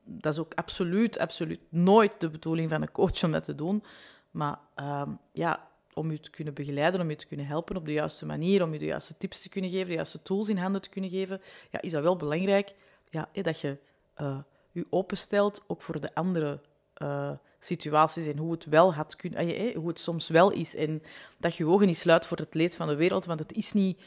Dat 0.03 0.33
is 0.33 0.39
ook 0.39 0.53
absoluut, 0.53 1.19
absoluut 1.19 1.59
nooit 1.69 2.13
de 2.19 2.29
bedoeling 2.29 2.69
van 2.69 2.81
een 2.81 2.91
coach 2.91 3.23
om 3.23 3.31
dat 3.31 3.43
te 3.43 3.55
doen. 3.55 3.83
Maar 4.31 4.59
ehm, 4.75 5.11
ja, 5.31 5.67
om 5.93 6.11
u 6.11 6.17
te 6.17 6.29
kunnen 6.29 6.53
begeleiden, 6.53 7.01
om 7.01 7.09
u 7.09 7.15
te 7.15 7.27
kunnen 7.27 7.45
helpen 7.45 7.75
op 7.75 7.85
de 7.85 7.91
juiste 7.91 8.25
manier, 8.25 8.63
om 8.63 8.73
u 8.73 8.77
de 8.77 8.85
juiste 8.85 9.17
tips 9.17 9.41
te 9.41 9.49
kunnen 9.49 9.69
geven, 9.69 9.87
de 9.87 9.93
juiste 9.93 10.21
tools 10.21 10.49
in 10.49 10.57
handen 10.57 10.81
te 10.81 10.89
kunnen 10.89 11.09
geven, 11.09 11.41
ja, 11.71 11.81
is 11.81 11.91
dat 11.91 12.03
wel 12.03 12.15
belangrijk 12.15 12.75
ja, 13.09 13.29
dat 13.41 13.59
je 13.59 13.77
uh, 14.21 14.37
u 14.71 14.85
openstelt, 14.89 15.63
ook 15.67 15.81
voor 15.81 15.99
de 15.99 16.15
andere 16.15 16.59
uh, 16.97 17.31
situaties 17.59 18.25
en 18.25 18.37
hoe 18.37 18.51
het 18.51 18.65
wel 18.65 18.93
had 18.93 19.15
kunnen, 19.15 19.39
eh, 19.39 19.75
hoe 19.75 19.87
het 19.87 19.99
soms 19.99 20.27
wel 20.27 20.51
is. 20.51 20.75
En 20.75 21.03
dat 21.37 21.55
je 21.55 21.65
ogen 21.65 21.87
niet 21.87 21.97
sluit 21.97 22.25
voor 22.25 22.37
het 22.37 22.53
leed 22.53 22.75
van 22.75 22.87
de 22.87 22.95
wereld, 22.95 23.25
want 23.25 23.39
het 23.39 23.53
is 23.53 23.71
niet, 23.71 24.01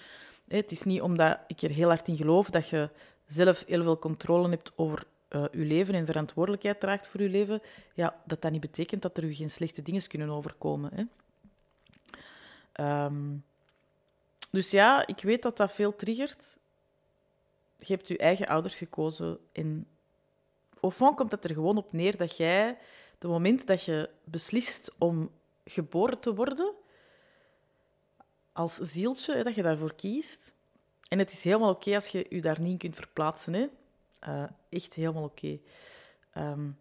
het 0.49 0.71
is 0.71 0.83
niet 0.83 1.01
omdat 1.01 1.39
ik 1.47 1.63
er 1.63 1.71
heel 1.71 1.89
hard 1.89 2.09
in 2.09 2.17
geloof 2.17 2.51
dat 2.51 2.69
je 2.69 2.91
zelf 3.27 3.65
heel 3.67 3.83
veel 3.83 3.99
controle 3.99 4.49
hebt 4.49 4.73
over 4.77 5.05
uh, 5.29 5.45
je 5.53 5.65
leven 5.65 5.95
en 5.95 6.07
verantwoordelijkheid 6.07 6.81
draagt 6.81 7.07
voor 7.07 7.23
je 7.23 7.29
leven, 7.29 7.63
ja, 7.95 8.17
dat 8.27 8.43
dat 8.43 8.51
niet 8.51 8.61
betekent 8.61 9.03
dat 9.03 9.17
er 9.17 9.25
u 9.25 9.35
geen 9.35 9.51
slechte 9.51 9.83
dingen 9.83 10.07
kunnen 10.07 10.31
overkomen. 10.31 10.91
Hè. 10.95 11.05
Um, 13.05 13.45
dus 14.51 14.71
ja, 14.71 15.07
ik 15.07 15.23
weet 15.23 15.43
dat 15.43 15.57
dat 15.57 15.73
veel 15.73 15.97
triggert. 15.97 16.59
Je 17.79 17.93
hebt 17.93 18.09
je 18.09 18.19
eigen 18.19 18.47
ouders 18.47 18.77
gekozen 18.77 19.39
en 19.53 19.87
au 20.81 20.93
fond 20.93 21.17
komt 21.17 21.33
het 21.33 21.45
er 21.45 21.55
gewoon 21.55 21.77
op 21.77 21.93
neer 21.93 22.17
dat 22.17 22.37
jij, 22.37 22.79
het 23.23 23.31
moment 23.31 23.67
dat 23.67 23.85
je 23.85 24.11
beslist 24.25 24.93
om 24.99 25.31
geboren 25.65 26.21
te 26.21 26.35
worden, 26.35 26.75
als 28.53 28.77
zieltje, 28.77 29.43
dat 29.43 29.55
je 29.55 29.63
daarvoor 29.63 29.95
kiest. 29.95 30.55
En 31.09 31.19
het 31.19 31.33
is 31.33 31.45
helemaal 31.45 31.71
oké 31.71 31.95
als 31.95 32.07
je 32.07 32.27
je 32.29 32.41
daar 32.41 32.61
niet 32.61 32.79
kunt 32.79 32.95
verplaatsen. 32.95 33.53
Hè. 33.53 33.67
Uh, 34.29 34.45
echt 34.69 34.95
helemaal 34.95 35.23
oké. 35.23 35.59
Um, 36.37 36.79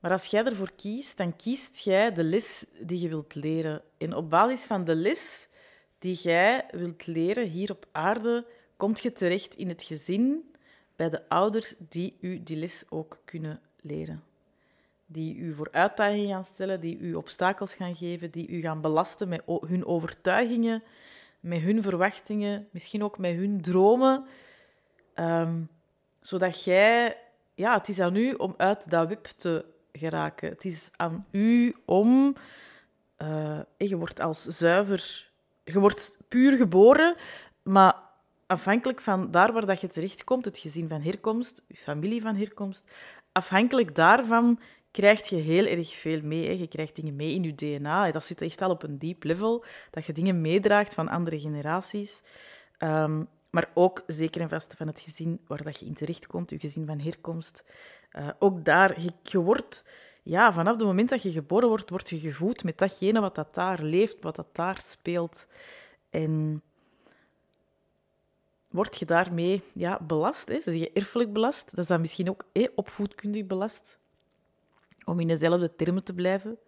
maar 0.00 0.10
als 0.10 0.26
jij 0.26 0.44
ervoor 0.44 0.72
kiest, 0.72 1.16
dan 1.16 1.36
kiest 1.36 1.78
jij 1.78 2.12
de 2.12 2.24
les 2.24 2.64
die 2.80 3.00
je 3.00 3.08
wilt 3.08 3.34
leren. 3.34 3.82
En 3.98 4.14
op 4.14 4.30
basis 4.30 4.66
van 4.66 4.84
de 4.84 4.94
les 4.94 5.48
die 5.98 6.14
jij 6.14 6.66
wilt 6.70 7.06
leren 7.06 7.48
hier 7.48 7.70
op 7.70 7.86
aarde, 7.92 8.46
kom 8.76 8.94
je 9.00 9.12
terecht 9.12 9.56
in 9.56 9.68
het 9.68 9.82
gezin 9.82 10.54
bij 10.96 11.10
de 11.10 11.28
ouders 11.28 11.74
die 11.78 12.16
u 12.20 12.42
die 12.42 12.56
les 12.56 12.84
ook 12.88 13.18
kunnen 13.24 13.60
leren. 13.80 14.29
Die 15.12 15.36
u 15.36 15.54
voor 15.54 15.68
uitdagingen 15.72 16.28
gaan 16.28 16.44
stellen, 16.44 16.80
die 16.80 16.98
u 16.98 17.14
obstakels 17.14 17.74
gaan 17.74 17.94
geven, 17.94 18.30
die 18.30 18.48
u 18.48 18.60
gaan 18.60 18.80
belasten 18.80 19.28
met 19.28 19.42
hun 19.46 19.86
overtuigingen, 19.86 20.82
met 21.40 21.60
hun 21.60 21.82
verwachtingen, 21.82 22.68
misschien 22.70 23.04
ook 23.04 23.18
met 23.18 23.34
hun 23.34 23.60
dromen. 23.60 24.24
Um, 25.14 25.68
zodat 26.20 26.64
jij, 26.64 27.16
ja, 27.54 27.78
het 27.78 27.88
is 27.88 28.00
aan 28.00 28.16
u 28.16 28.32
om 28.32 28.54
uit 28.56 28.90
dat 28.90 29.08
web 29.08 29.24
te 29.24 29.64
geraken. 29.92 30.48
Het 30.48 30.64
is 30.64 30.90
aan 30.96 31.26
u 31.30 31.76
om, 31.84 32.36
uh, 33.22 33.60
je 33.76 33.96
wordt 33.96 34.20
als 34.20 34.44
zuiver, 34.44 35.30
je 35.64 35.80
wordt 35.80 36.16
puur 36.28 36.56
geboren, 36.56 37.14
maar 37.62 37.96
afhankelijk 38.46 39.00
van 39.00 39.30
daar 39.30 39.52
waar 39.52 39.66
dat 39.66 39.80
je 39.80 39.88
terechtkomt, 39.88 40.44
het 40.44 40.58
gezin 40.58 40.88
van 40.88 41.02
herkomst, 41.02 41.62
je 41.66 41.76
familie 41.76 42.22
van 42.22 42.36
herkomst, 42.36 42.90
afhankelijk 43.32 43.94
daarvan 43.94 44.60
krijg 44.90 45.28
je 45.28 45.36
heel 45.36 45.66
erg 45.66 45.94
veel 45.94 46.20
mee. 46.22 46.58
Je 46.58 46.68
krijgt 46.68 46.96
dingen 46.96 47.16
mee 47.16 47.34
in 47.34 47.42
je 47.42 47.54
DNA. 47.54 48.10
Dat 48.10 48.24
zit 48.24 48.42
echt 48.42 48.62
al 48.62 48.70
op 48.70 48.82
een 48.82 48.98
diep 48.98 49.24
level, 49.24 49.64
dat 49.90 50.04
je 50.04 50.12
dingen 50.12 50.40
meedraagt 50.40 50.94
van 50.94 51.08
andere 51.08 51.40
generaties. 51.40 52.22
Um, 52.78 53.28
maar 53.50 53.70
ook 53.74 54.02
zeker 54.06 54.40
en 54.40 54.48
vast 54.48 54.74
van 54.76 54.86
het 54.86 55.00
gezin 55.00 55.40
waar 55.46 55.62
dat 55.62 55.80
je 55.80 55.86
in 55.86 55.94
terechtkomt, 55.94 56.50
je 56.50 56.58
gezin 56.58 56.86
van 56.86 57.00
herkomst. 57.00 57.64
Uh, 58.12 58.28
ook 58.38 58.64
daar, 58.64 59.00
je, 59.00 59.12
je, 59.22 59.38
wordt, 59.38 59.84
ja, 60.22 60.52
vanaf 60.52 60.76
het 60.76 60.84
moment 60.84 61.08
dat 61.08 61.22
je 61.22 61.30
geboren 61.30 61.68
wordt, 61.68 61.90
word 61.90 62.10
je 62.10 62.18
gevoed 62.18 62.64
met 62.64 62.78
datgene 62.78 63.20
wat 63.20 63.34
dat 63.34 63.54
daar 63.54 63.82
leeft, 63.82 64.22
wat 64.22 64.36
dat 64.36 64.54
daar 64.54 64.80
speelt. 64.80 65.46
En 66.10 66.62
word 68.68 68.98
je 68.98 69.04
daarmee 69.04 69.62
ja, 69.74 70.00
belast. 70.02 70.48
Hè? 70.48 70.60
Zeg 70.60 70.74
je 70.74 70.92
erfelijk 70.92 71.32
belast. 71.32 71.70
Dat 71.70 71.78
is 71.78 71.86
dan 71.86 72.00
misschien 72.00 72.30
ook 72.30 72.44
hè, 72.52 72.66
opvoedkundig 72.74 73.46
belast. 73.46 73.99
Om 75.04 75.20
in 75.20 75.28
dezelfde 75.28 75.76
termen 75.76 76.04
te 76.04 76.14
blijven. 76.14 76.58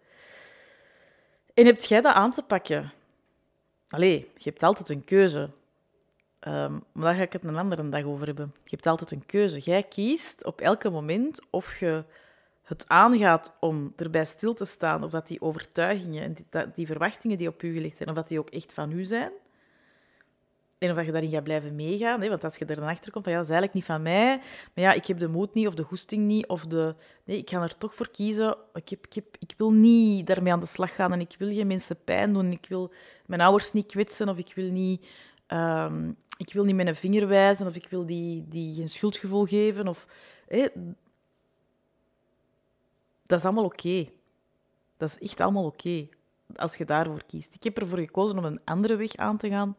En 1.53 1.65
heb 1.65 1.81
jij 1.81 2.01
dat 2.01 2.15
aan 2.15 2.31
te 2.31 2.41
pakken? 2.41 2.91
Allee, 3.87 4.31
je 4.35 4.49
hebt 4.49 4.63
altijd 4.63 4.89
een 4.89 5.03
keuze. 5.03 5.49
Um, 6.47 6.83
maar 6.91 7.03
daar 7.03 7.15
ga 7.15 7.21
ik 7.21 7.33
het 7.33 7.45
een 7.45 7.57
andere 7.57 7.89
dag 7.89 8.03
over 8.03 8.25
hebben. 8.25 8.53
Je 8.63 8.69
hebt 8.69 8.87
altijd 8.87 9.11
een 9.11 9.25
keuze. 9.25 9.59
Jij 9.59 9.83
kiest 9.83 10.45
op 10.45 10.61
elke 10.61 10.89
moment 10.89 11.39
of 11.49 11.79
je 11.79 12.03
het 12.63 12.87
aangaat 12.87 13.53
om 13.59 13.93
erbij 13.95 14.25
stil 14.25 14.53
te 14.53 14.65
staan, 14.65 15.03
of 15.03 15.11
dat 15.11 15.27
die 15.27 15.41
overtuigingen 15.41 16.23
en 16.23 16.33
die, 16.33 16.71
die 16.73 16.85
verwachtingen 16.85 17.37
die 17.37 17.47
op 17.47 17.63
u 17.63 17.73
gelegd 17.73 17.97
zijn, 17.97 18.09
of 18.09 18.15
dat 18.15 18.27
die 18.27 18.39
ook 18.39 18.49
echt 18.49 18.73
van 18.73 18.91
u 18.91 19.03
zijn. 19.03 19.31
En 20.83 20.89
of 20.89 20.95
dat 20.95 21.05
je 21.05 21.11
daarin 21.11 21.29
gaat 21.29 21.43
blijven 21.43 21.75
meegaan. 21.75 22.21
Hè? 22.21 22.29
Want 22.29 22.43
als 22.43 22.55
je 22.55 22.65
er 22.65 22.75
dan 22.75 22.87
achter 22.87 23.11
komt 23.11 23.23
van 23.23 23.33
ja, 23.33 23.39
dat 23.39 23.47
is 23.49 23.53
eigenlijk 23.53 23.73
niet 23.73 23.95
van 23.95 24.01
mij, 24.01 24.37
maar 24.73 24.83
ja, 24.83 24.93
ik 24.93 25.05
heb 25.05 25.19
de 25.19 25.27
moed 25.27 25.53
niet 25.53 25.67
of 25.67 25.73
de 25.73 25.83
goesting 25.83 26.25
niet, 26.25 26.47
of 26.47 26.65
de... 26.65 26.95
Nee, 27.23 27.37
ik 27.37 27.49
ga 27.49 27.61
er 27.61 27.77
toch 27.77 27.95
voor 27.95 28.09
kiezen. 28.09 28.57
Ik, 28.73 28.89
heb, 28.89 29.05
ik, 29.05 29.13
heb, 29.13 29.25
ik 29.39 29.53
wil 29.57 29.71
niet 29.71 30.27
daarmee 30.27 30.53
aan 30.53 30.59
de 30.59 30.65
slag 30.65 30.95
gaan 30.95 31.13
en 31.13 31.19
ik 31.19 31.35
wil 31.37 31.47
geen 31.47 31.67
mensen 31.67 32.03
pijn 32.03 32.33
doen. 32.33 32.51
Ik 32.51 32.65
wil 32.69 32.93
mijn 33.25 33.41
ouders 33.41 33.73
niet 33.73 33.85
kwetsen 33.85 34.29
of 34.29 34.37
ik 34.37 34.51
wil 34.55 34.71
niet... 34.71 35.05
Um, 35.47 36.15
ik 36.37 36.53
wil 36.53 36.63
niet 36.63 36.75
met 36.75 36.87
een 36.87 36.95
vinger 36.95 37.27
wijzen 37.27 37.67
of 37.67 37.75
ik 37.75 37.87
wil 37.89 38.05
die, 38.05 38.45
die 38.47 38.75
geen 38.75 38.89
schuldgevoel 38.89 39.45
geven. 39.45 39.87
Of, 39.87 40.07
hé, 40.47 40.67
dat 43.25 43.39
is 43.39 43.45
allemaal 43.45 43.63
oké. 43.63 44.09
Dat 44.97 45.09
is 45.09 45.29
echt 45.29 45.41
allemaal 45.41 45.65
oké 45.65 46.07
als 46.55 46.75
je 46.75 46.85
daarvoor 46.85 47.23
kiest. 47.27 47.55
Ik 47.55 47.63
heb 47.63 47.77
ervoor 47.77 47.97
gekozen 47.97 48.37
om 48.37 48.45
een 48.45 48.61
andere 48.63 48.95
weg 48.95 49.15
aan 49.15 49.37
te 49.37 49.49
gaan 49.49 49.75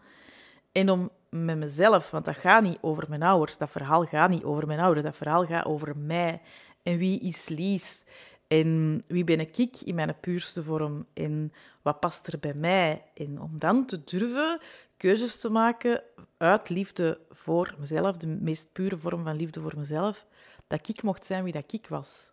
en 0.74 0.90
om 0.90 1.10
met 1.28 1.56
mezelf, 1.56 2.10
want 2.10 2.24
dat 2.24 2.36
gaat 2.36 2.62
niet 2.62 2.78
over 2.80 3.04
mijn 3.08 3.22
ouders, 3.22 3.56
dat 3.56 3.70
verhaal 3.70 4.04
gaat 4.04 4.30
niet 4.30 4.44
over 4.44 4.66
mijn 4.66 4.80
ouders, 4.80 5.06
dat 5.06 5.16
verhaal 5.16 5.46
gaat 5.46 5.64
over 5.64 5.96
mij. 5.96 6.40
En 6.82 6.96
wie 6.96 7.20
is 7.20 7.48
Lies? 7.48 8.04
En 8.48 9.02
wie 9.06 9.24
ben 9.24 9.40
ik 9.40 9.80
in 9.80 9.94
mijn 9.94 10.20
puurste 10.20 10.62
vorm? 10.62 11.06
En 11.12 11.52
wat 11.82 12.00
past 12.00 12.26
er 12.26 12.38
bij 12.38 12.54
mij? 12.54 13.02
En 13.14 13.40
om 13.40 13.58
dan 13.58 13.86
te 13.86 14.04
durven 14.04 14.60
keuzes 14.96 15.40
te 15.40 15.50
maken 15.50 16.02
uit 16.36 16.68
liefde 16.68 17.18
voor 17.30 17.74
mezelf, 17.78 18.16
de 18.16 18.26
meest 18.26 18.72
pure 18.72 18.98
vorm 18.98 19.24
van 19.24 19.36
liefde 19.36 19.60
voor 19.60 19.74
mezelf, 19.76 20.26
dat 20.66 20.88
ik 20.88 21.02
mocht 21.02 21.26
zijn 21.26 21.44
wie 21.44 21.52
dat 21.52 21.72
ik 21.72 21.86
was. 21.88 22.32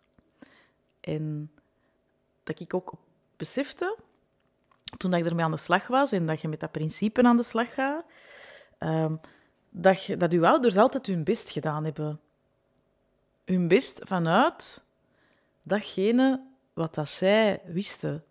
En 1.00 1.50
dat 2.42 2.60
ik 2.60 2.74
ook 2.74 2.92
besefte, 3.36 3.96
toen 4.96 5.14
ik 5.14 5.26
ermee 5.26 5.44
aan 5.44 5.50
de 5.50 5.56
slag 5.56 5.86
was 5.86 6.12
en 6.12 6.26
dat 6.26 6.40
je 6.40 6.48
met 6.48 6.60
dat 6.60 6.72
principe 6.72 7.22
aan 7.22 7.36
de 7.36 7.42
slag 7.42 7.74
gaat, 7.74 8.04
um, 8.86 9.20
dat, 9.70 10.08
dat 10.18 10.32
uw 10.32 10.46
ouders 10.46 10.76
altijd 10.76 11.06
hun 11.06 11.24
best 11.24 11.50
gedaan 11.50 11.84
hebben. 11.84 12.20
Hun 13.44 13.68
best 13.68 14.00
vanuit 14.02 14.84
datgene 15.62 16.44
wat 16.72 16.94
dat 16.94 17.08
zij 17.08 17.62
wisten 17.64 18.24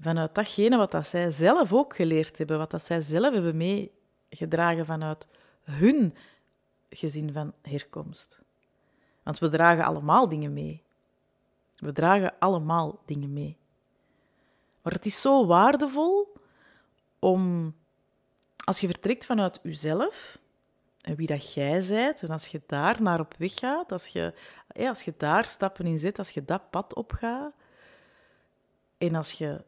vanuit 0.00 0.34
datgene 0.34 0.76
wat 0.76 0.90
dat 0.90 1.08
zij 1.08 1.30
zelf 1.30 1.72
ook 1.72 1.96
geleerd 1.96 2.38
hebben, 2.38 2.58
wat 2.58 2.70
dat 2.70 2.84
zij 2.84 3.00
zelf 3.00 3.32
hebben 3.32 3.56
meegedragen 3.56 4.86
vanuit 4.86 5.26
hun 5.62 6.14
gezin 6.90 7.32
van 7.32 7.52
herkomst. 7.62 8.40
Want 9.22 9.38
we 9.38 9.48
dragen 9.48 9.84
allemaal 9.84 10.28
dingen 10.28 10.52
mee. 10.52 10.82
We 11.76 11.92
dragen 11.92 12.34
allemaal 12.38 13.02
dingen 13.06 13.32
mee. 13.32 13.56
Maar 14.82 14.92
het 14.92 15.06
is 15.06 15.20
zo 15.20 15.46
waardevol 15.46 16.32
om, 17.18 17.74
als 18.68 18.80
je 18.80 18.86
vertrekt 18.86 19.26
vanuit 19.26 19.58
jezelf 19.62 20.38
en 21.00 21.14
wie 21.14 21.26
dat 21.26 21.54
jij 21.54 21.84
bent, 21.88 22.22
en 22.22 22.28
als 22.28 22.46
je 22.46 22.60
daar 22.66 23.02
naar 23.02 23.20
op 23.20 23.34
weg 23.38 23.54
gaat, 23.54 23.92
als 23.92 24.06
je, 24.06 24.34
ja, 24.74 24.88
als 24.88 25.02
je 25.02 25.14
daar 25.16 25.44
stappen 25.44 25.86
in 25.86 25.98
zet, 25.98 26.18
als 26.18 26.30
je 26.30 26.44
dat 26.44 26.70
pad 26.70 26.94
opgaat, 26.94 27.52
en 28.98 29.14
als 29.14 29.32
je 29.32 29.62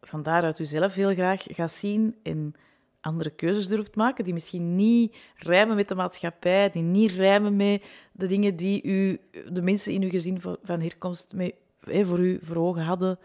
van 0.00 0.22
daaruit 0.22 0.58
jezelf 0.58 0.94
heel 0.94 1.12
graag 1.12 1.42
gaat 1.48 1.72
zien 1.72 2.16
en 2.22 2.54
andere 3.00 3.30
keuzes 3.30 3.68
durft 3.68 3.96
maken, 3.96 4.24
die 4.24 4.34
misschien 4.34 4.76
niet 4.76 5.16
rijmen 5.36 5.76
met 5.76 5.88
de 5.88 5.94
maatschappij, 5.94 6.70
die 6.70 6.82
niet 6.82 7.12
rijmen 7.12 7.56
met 7.56 7.84
de 8.12 8.26
dingen 8.26 8.56
die 8.56 8.82
u, 8.82 9.20
de 9.48 9.62
mensen 9.62 9.92
in 9.92 10.02
uw 10.02 10.10
gezin 10.10 10.40
van 10.40 10.80
herkomst 10.80 11.32
mee, 11.32 11.54
voor 11.80 12.18
u 12.18 12.40
voor 12.42 12.56
ogen 12.56 12.82
hadden. 12.82 13.18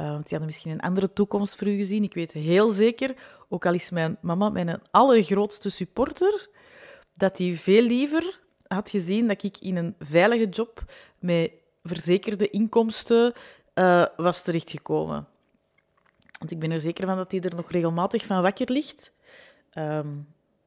Uh, 0.00 0.06
want 0.10 0.22
die 0.22 0.28
hadden 0.28 0.46
misschien 0.46 0.70
een 0.70 0.80
andere 0.80 1.12
toekomst 1.12 1.56
voor 1.56 1.66
u 1.66 1.76
gezien. 1.76 2.02
Ik 2.02 2.14
weet 2.14 2.32
heel 2.32 2.70
zeker, 2.70 3.14
ook 3.48 3.66
al 3.66 3.74
is 3.74 3.90
mijn 3.90 4.16
mama 4.20 4.48
mijn 4.48 4.82
allergrootste 4.90 5.70
supporter, 5.70 6.48
dat 7.14 7.38
hij 7.38 7.56
veel 7.56 7.82
liever 7.82 8.40
had 8.66 8.90
gezien 8.90 9.28
dat 9.28 9.42
ik 9.42 9.58
in 9.58 9.76
een 9.76 9.94
veilige 9.98 10.48
job 10.48 10.84
met 11.18 11.50
verzekerde 11.82 12.50
inkomsten 12.50 13.32
uh, 13.74 14.04
was 14.16 14.42
terechtgekomen. 14.42 15.26
Want 16.38 16.50
ik 16.50 16.58
ben 16.58 16.70
er 16.70 16.80
zeker 16.80 17.06
van 17.06 17.16
dat 17.16 17.32
hij 17.32 17.40
er 17.40 17.54
nog 17.54 17.70
regelmatig 17.70 18.26
van 18.26 18.42
wakker 18.42 18.72
ligt. 18.72 19.12
Ehm, 19.70 20.08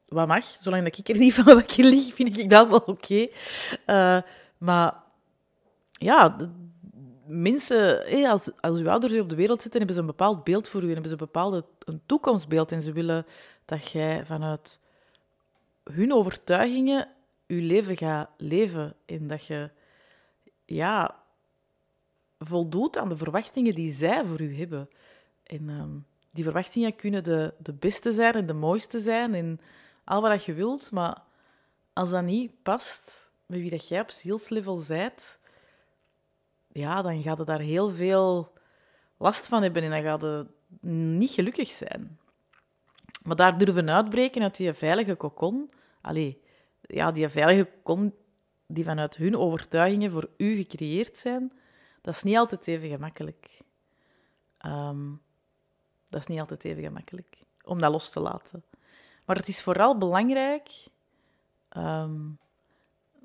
wat 0.08 0.26
mag, 0.26 0.44
zolang 0.60 0.84
dat 0.84 0.98
ik 0.98 1.08
er 1.08 1.18
niet 1.18 1.34
van 1.34 1.44
wakker 1.44 1.84
lig, 1.84 2.14
vind 2.14 2.38
ik 2.38 2.50
dat 2.50 2.68
wel 2.68 2.82
oké. 2.86 3.28
Eh, 3.86 4.18
maar 4.58 4.94
ja, 5.92 6.36
mensen, 7.28 8.04
als, 8.28 8.50
als 8.60 8.78
uw 8.78 8.90
ouders 8.90 9.18
op 9.18 9.28
de 9.28 9.36
wereld 9.36 9.62
zitten, 9.62 9.78
hebben 9.78 9.96
ze 9.96 10.02
een 10.02 10.16
bepaald 10.16 10.44
beeld 10.44 10.68
voor 10.68 10.80
u 10.80 10.86
en 10.86 10.92
hebben 10.92 11.10
ze 11.10 11.12
een 11.12 11.30
bepaald 11.32 11.64
een 11.78 12.00
toekomstbeeld. 12.06 12.72
En 12.72 12.82
ze 12.82 12.92
willen 12.92 13.26
dat 13.64 13.90
jij 13.90 14.26
vanuit 14.26 14.80
hun 15.84 16.12
overtuigingen 16.12 17.08
je 17.46 17.54
leven 17.54 17.96
gaat 17.96 18.30
leven. 18.36 18.94
En 19.06 19.26
dat 19.26 19.46
je 19.46 19.70
ja, 20.64 21.22
voldoet 22.38 22.98
aan 22.98 23.08
de 23.08 23.16
verwachtingen 23.16 23.74
die 23.74 23.92
zij 23.92 24.24
voor 24.24 24.40
u 24.40 24.58
hebben. 24.58 24.88
En 25.42 25.68
ehm, 25.68 25.90
die 26.30 26.44
verwachtingen 26.44 26.96
kunnen 26.96 27.24
de, 27.24 27.54
de 27.58 27.72
beste 27.72 28.12
zijn 28.12 28.34
en 28.34 28.46
de 28.46 28.52
mooiste 28.52 29.00
zijn 29.00 29.34
en 29.34 29.60
al 30.04 30.20
wat 30.20 30.44
je 30.44 30.52
wilt, 30.54 30.90
maar 30.90 31.22
als 31.92 32.10
dat 32.10 32.22
niet 32.22 32.62
past 32.62 33.30
met 33.46 33.60
wie 33.60 33.70
dat 33.70 33.88
jij 33.88 34.00
op 34.00 34.10
zielslevel 34.10 34.76
zijt, 34.76 35.38
ja, 36.78 37.02
dan 37.02 37.22
gaat 37.22 37.38
het 37.38 37.46
daar 37.46 37.60
heel 37.60 37.90
veel 37.90 38.52
last 39.16 39.48
van 39.48 39.62
hebben 39.62 39.82
en 39.82 39.90
dan 39.90 40.02
gaat 40.02 40.20
het 40.20 40.48
niet 40.90 41.30
gelukkig 41.30 41.70
zijn. 41.70 42.18
Maar 43.22 43.36
daar 43.36 43.58
durven 43.58 43.90
uitbreken 43.90 44.42
uit 44.42 44.56
die 44.56 44.72
veilige 44.72 45.14
kokon, 45.14 45.70
allee, 46.00 46.42
ja, 46.80 47.12
die 47.12 47.28
veilige 47.28 47.64
kokon 47.64 48.14
die 48.66 48.84
vanuit 48.84 49.16
hun 49.16 49.36
overtuigingen 49.36 50.10
voor 50.10 50.28
u 50.36 50.56
gecreëerd 50.56 51.16
zijn, 51.16 51.52
dat 52.02 52.14
is 52.14 52.22
niet 52.22 52.36
altijd 52.36 52.66
even 52.66 52.88
gemakkelijk. 52.88 53.60
Ehm, 54.58 55.10
dat 56.08 56.20
is 56.20 56.26
niet 56.26 56.40
altijd 56.40 56.64
even 56.64 56.82
gemakkelijk 56.82 57.38
om 57.64 57.80
dat 57.80 57.92
los 57.92 58.10
te 58.10 58.20
laten. 58.20 58.64
Maar 59.24 59.36
het 59.36 59.48
is 59.48 59.62
vooral 59.62 59.98
belangrijk 59.98 60.86
ehm, 61.68 62.20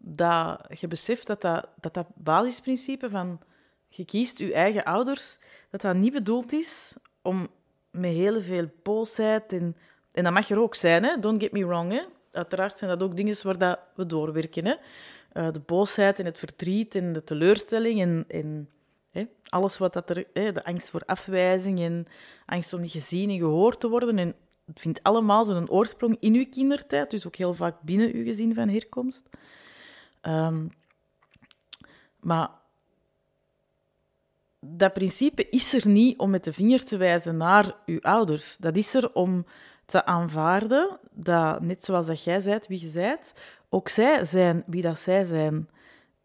dat 0.06 0.80
je 0.80 0.88
beseft 0.88 1.28
dat 1.28 1.42
dat, 1.42 1.68
dat 1.80 1.94
dat 1.94 2.08
basisprincipe 2.16 3.10
van 3.10 3.40
je 3.88 4.06
kiest 4.06 4.38
je 4.38 4.54
eigen 4.54 4.84
ouders, 4.84 5.38
dat 5.70 5.82
dat 5.82 5.96
niet 5.96 6.14
bedoeld 6.14 6.54
is 6.54 6.94
om 7.22 7.48
met 7.92 8.12
heel 8.12 8.42
veel 8.42 8.72
boosheid 8.84 9.54
en, 9.54 9.76
en 10.12 10.24
dat 10.24 10.34
mag 10.34 10.50
er 10.50 10.60
ook 10.60 10.76
zijn, 10.76 11.04
hè? 11.04 11.20
don't 11.20 11.42
get 11.42 11.52
me 11.52 11.66
wrong. 11.66 11.92
Hè? 11.92 12.02
Uiteraard 12.32 12.78
zijn 12.78 12.90
dat 12.90 13.04
ook 13.04 13.16
dingen 13.16 13.44
waar 13.44 13.58
dat 13.58 13.80
we 13.96 14.06
doorwerken. 14.06 14.66
Hè? 14.66 14.74
Uh, 15.34 15.52
de 15.52 15.60
boosheid 15.60 16.20
en 16.20 16.26
het 16.26 16.40
verdriet 16.40 16.96
en 16.96 17.14
de 17.14 17.24
teleurstelling 17.24 18.02
en, 18.02 18.26
en 18.28 18.70
hè? 19.12 19.26
alles 19.50 19.78
wat 19.78 19.94
dat 19.94 20.10
er, 20.10 20.26
hè? 20.34 20.52
de 20.52 20.66
angst 20.66 20.90
voor 20.90 21.04
afwijzing 21.06 21.80
en 21.80 22.08
angst 22.46 22.74
om 22.74 22.82
niet 22.82 22.92
gezien 22.92 23.30
en 23.30 23.38
gehoord 23.38 23.80
te 23.80 23.90
worden. 23.90 24.18
En 24.18 24.36
het 24.66 24.80
vindt 24.80 25.04
allemaal 25.04 25.46
zo'n 25.46 25.70
oorsprong 25.70 26.18
in 26.20 26.34
uw 26.34 26.46
kindertijd, 26.50 27.10
dus 27.10 27.28
ook 27.28 27.36
heel 27.36 27.54
vaak 27.54 27.82
binnen 27.82 28.14
uw 28.14 28.24
gezin 28.24 28.54
van 28.54 28.70
herkomst. 28.70 29.30
Um, 30.28 30.72
maar 32.20 32.50
dat 34.60 34.94
principe 34.94 35.50
is 35.50 35.74
er 35.74 35.90
niet 35.90 36.20
om 36.20 36.30
met 36.30 36.44
de 36.44 36.54
vinger 36.54 36.84
te 36.84 36.98
wijzen 36.98 37.38
naar 37.38 37.76
uw 37.86 38.02
ouders. 38.02 38.58
Dat 38.58 38.78
is 38.78 38.94
er 38.94 39.14
om 39.14 39.46
te 39.86 40.06
aanvaarden 40.06 41.00
dat, 41.12 41.62
net 41.62 41.84
zoals 41.84 42.06
dat 42.06 42.24
jij 42.24 42.42
zijt 42.42 42.68
wie 42.68 42.82
je 42.82 42.90
zijt, 42.90 43.34
ook 43.70 43.90
zij 43.90 44.26
zijn 44.26 44.64
wie 44.68 44.82
dat 44.82 45.00
zij 45.00 45.24
zijn. 45.24 45.70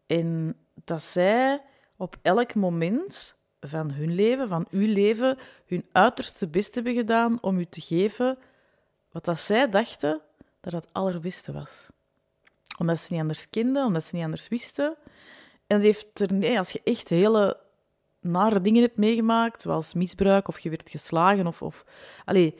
En 0.05 0.55
dat 0.83 1.03
zij 1.03 1.61
op 1.95 2.17
elk 2.21 2.55
moment 2.55 3.37
van 3.59 3.91
hun 3.91 4.15
leven, 4.15 4.47
van 4.47 4.67
uw 4.69 4.93
leven, 4.93 5.37
hun 5.65 5.85
uiterste 5.91 6.47
best 6.47 6.75
hebben 6.75 6.93
gedaan 6.93 7.37
om 7.41 7.57
u 7.57 7.65
te 7.65 7.81
geven 7.81 8.37
wat 9.11 9.25
dat 9.25 9.39
zij 9.39 9.69
dachten 9.69 10.21
dat 10.61 10.73
het 10.73 10.87
allerbeste 10.91 11.51
was. 11.51 11.89
Omdat 12.77 12.99
ze 12.99 13.07
niet 13.09 13.21
anders 13.21 13.49
kenden, 13.49 13.85
omdat 13.85 14.03
ze 14.03 14.15
niet 14.15 14.23
anders 14.23 14.47
wisten. 14.47 14.95
En 15.67 15.77
dat 15.77 15.81
heeft 15.81 16.19
er, 16.19 16.33
nee, 16.33 16.57
als 16.57 16.71
je 16.71 16.81
echt 16.83 17.09
hele 17.09 17.57
nare 18.21 18.61
dingen 18.61 18.81
hebt 18.81 18.97
meegemaakt, 18.97 19.61
zoals 19.61 19.93
misbruik 19.93 20.47
of 20.47 20.59
je 20.59 20.69
werd 20.69 20.89
geslagen 20.89 21.47
of... 21.47 21.61
of 21.61 21.85
allee, 22.25 22.55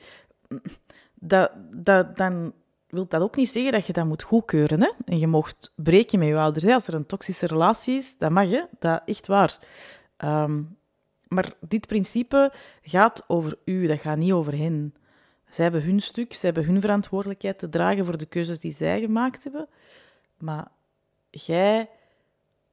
dat, 1.14 1.52
dat, 1.70 2.16
dan 2.16 2.52
wil 2.90 3.06
dat 3.08 3.20
ook 3.20 3.36
niet 3.36 3.48
zeggen 3.48 3.72
dat 3.72 3.86
je 3.86 3.92
dat 3.92 4.06
moet 4.06 4.22
goedkeuren. 4.22 4.80
Hè? 4.80 4.90
En 5.04 5.18
je 5.18 5.26
mocht 5.26 5.72
breken 5.76 6.18
met 6.18 6.28
je 6.28 6.36
ouders. 6.36 6.64
Hè? 6.64 6.74
Als 6.74 6.86
er 6.86 6.94
een 6.94 7.06
toxische 7.06 7.46
relatie 7.46 7.94
is, 7.94 8.16
dat 8.18 8.30
mag, 8.30 8.48
hè? 8.48 8.62
dat 8.78 9.02
echt 9.04 9.26
waar. 9.26 9.58
Ehm, 10.16 10.62
maar 11.28 11.52
dit 11.60 11.86
principe 11.86 12.52
gaat 12.82 13.24
over 13.26 13.58
u, 13.64 13.86
dat 13.86 14.00
gaat 14.00 14.16
niet 14.16 14.32
over 14.32 14.58
hen. 14.58 14.94
Zij 15.50 15.64
hebben 15.64 15.82
hun 15.82 16.00
stuk, 16.00 16.32
zij 16.32 16.50
hebben 16.50 16.72
hun 16.72 16.80
verantwoordelijkheid 16.80 17.58
te 17.58 17.68
dragen 17.68 18.04
voor 18.04 18.18
de 18.18 18.26
keuzes 18.26 18.60
die 18.60 18.72
zij 18.72 19.00
gemaakt 19.00 19.44
hebben. 19.44 19.68
Maar 20.38 20.70
jij 21.30 21.88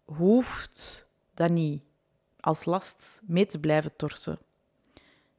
hoeft 0.05 1.05
dat 1.33 1.49
niet 1.49 1.81
als 2.39 2.65
last 2.65 3.21
mee 3.25 3.45
te 3.45 3.59
blijven 3.59 3.95
torsen. 3.95 4.39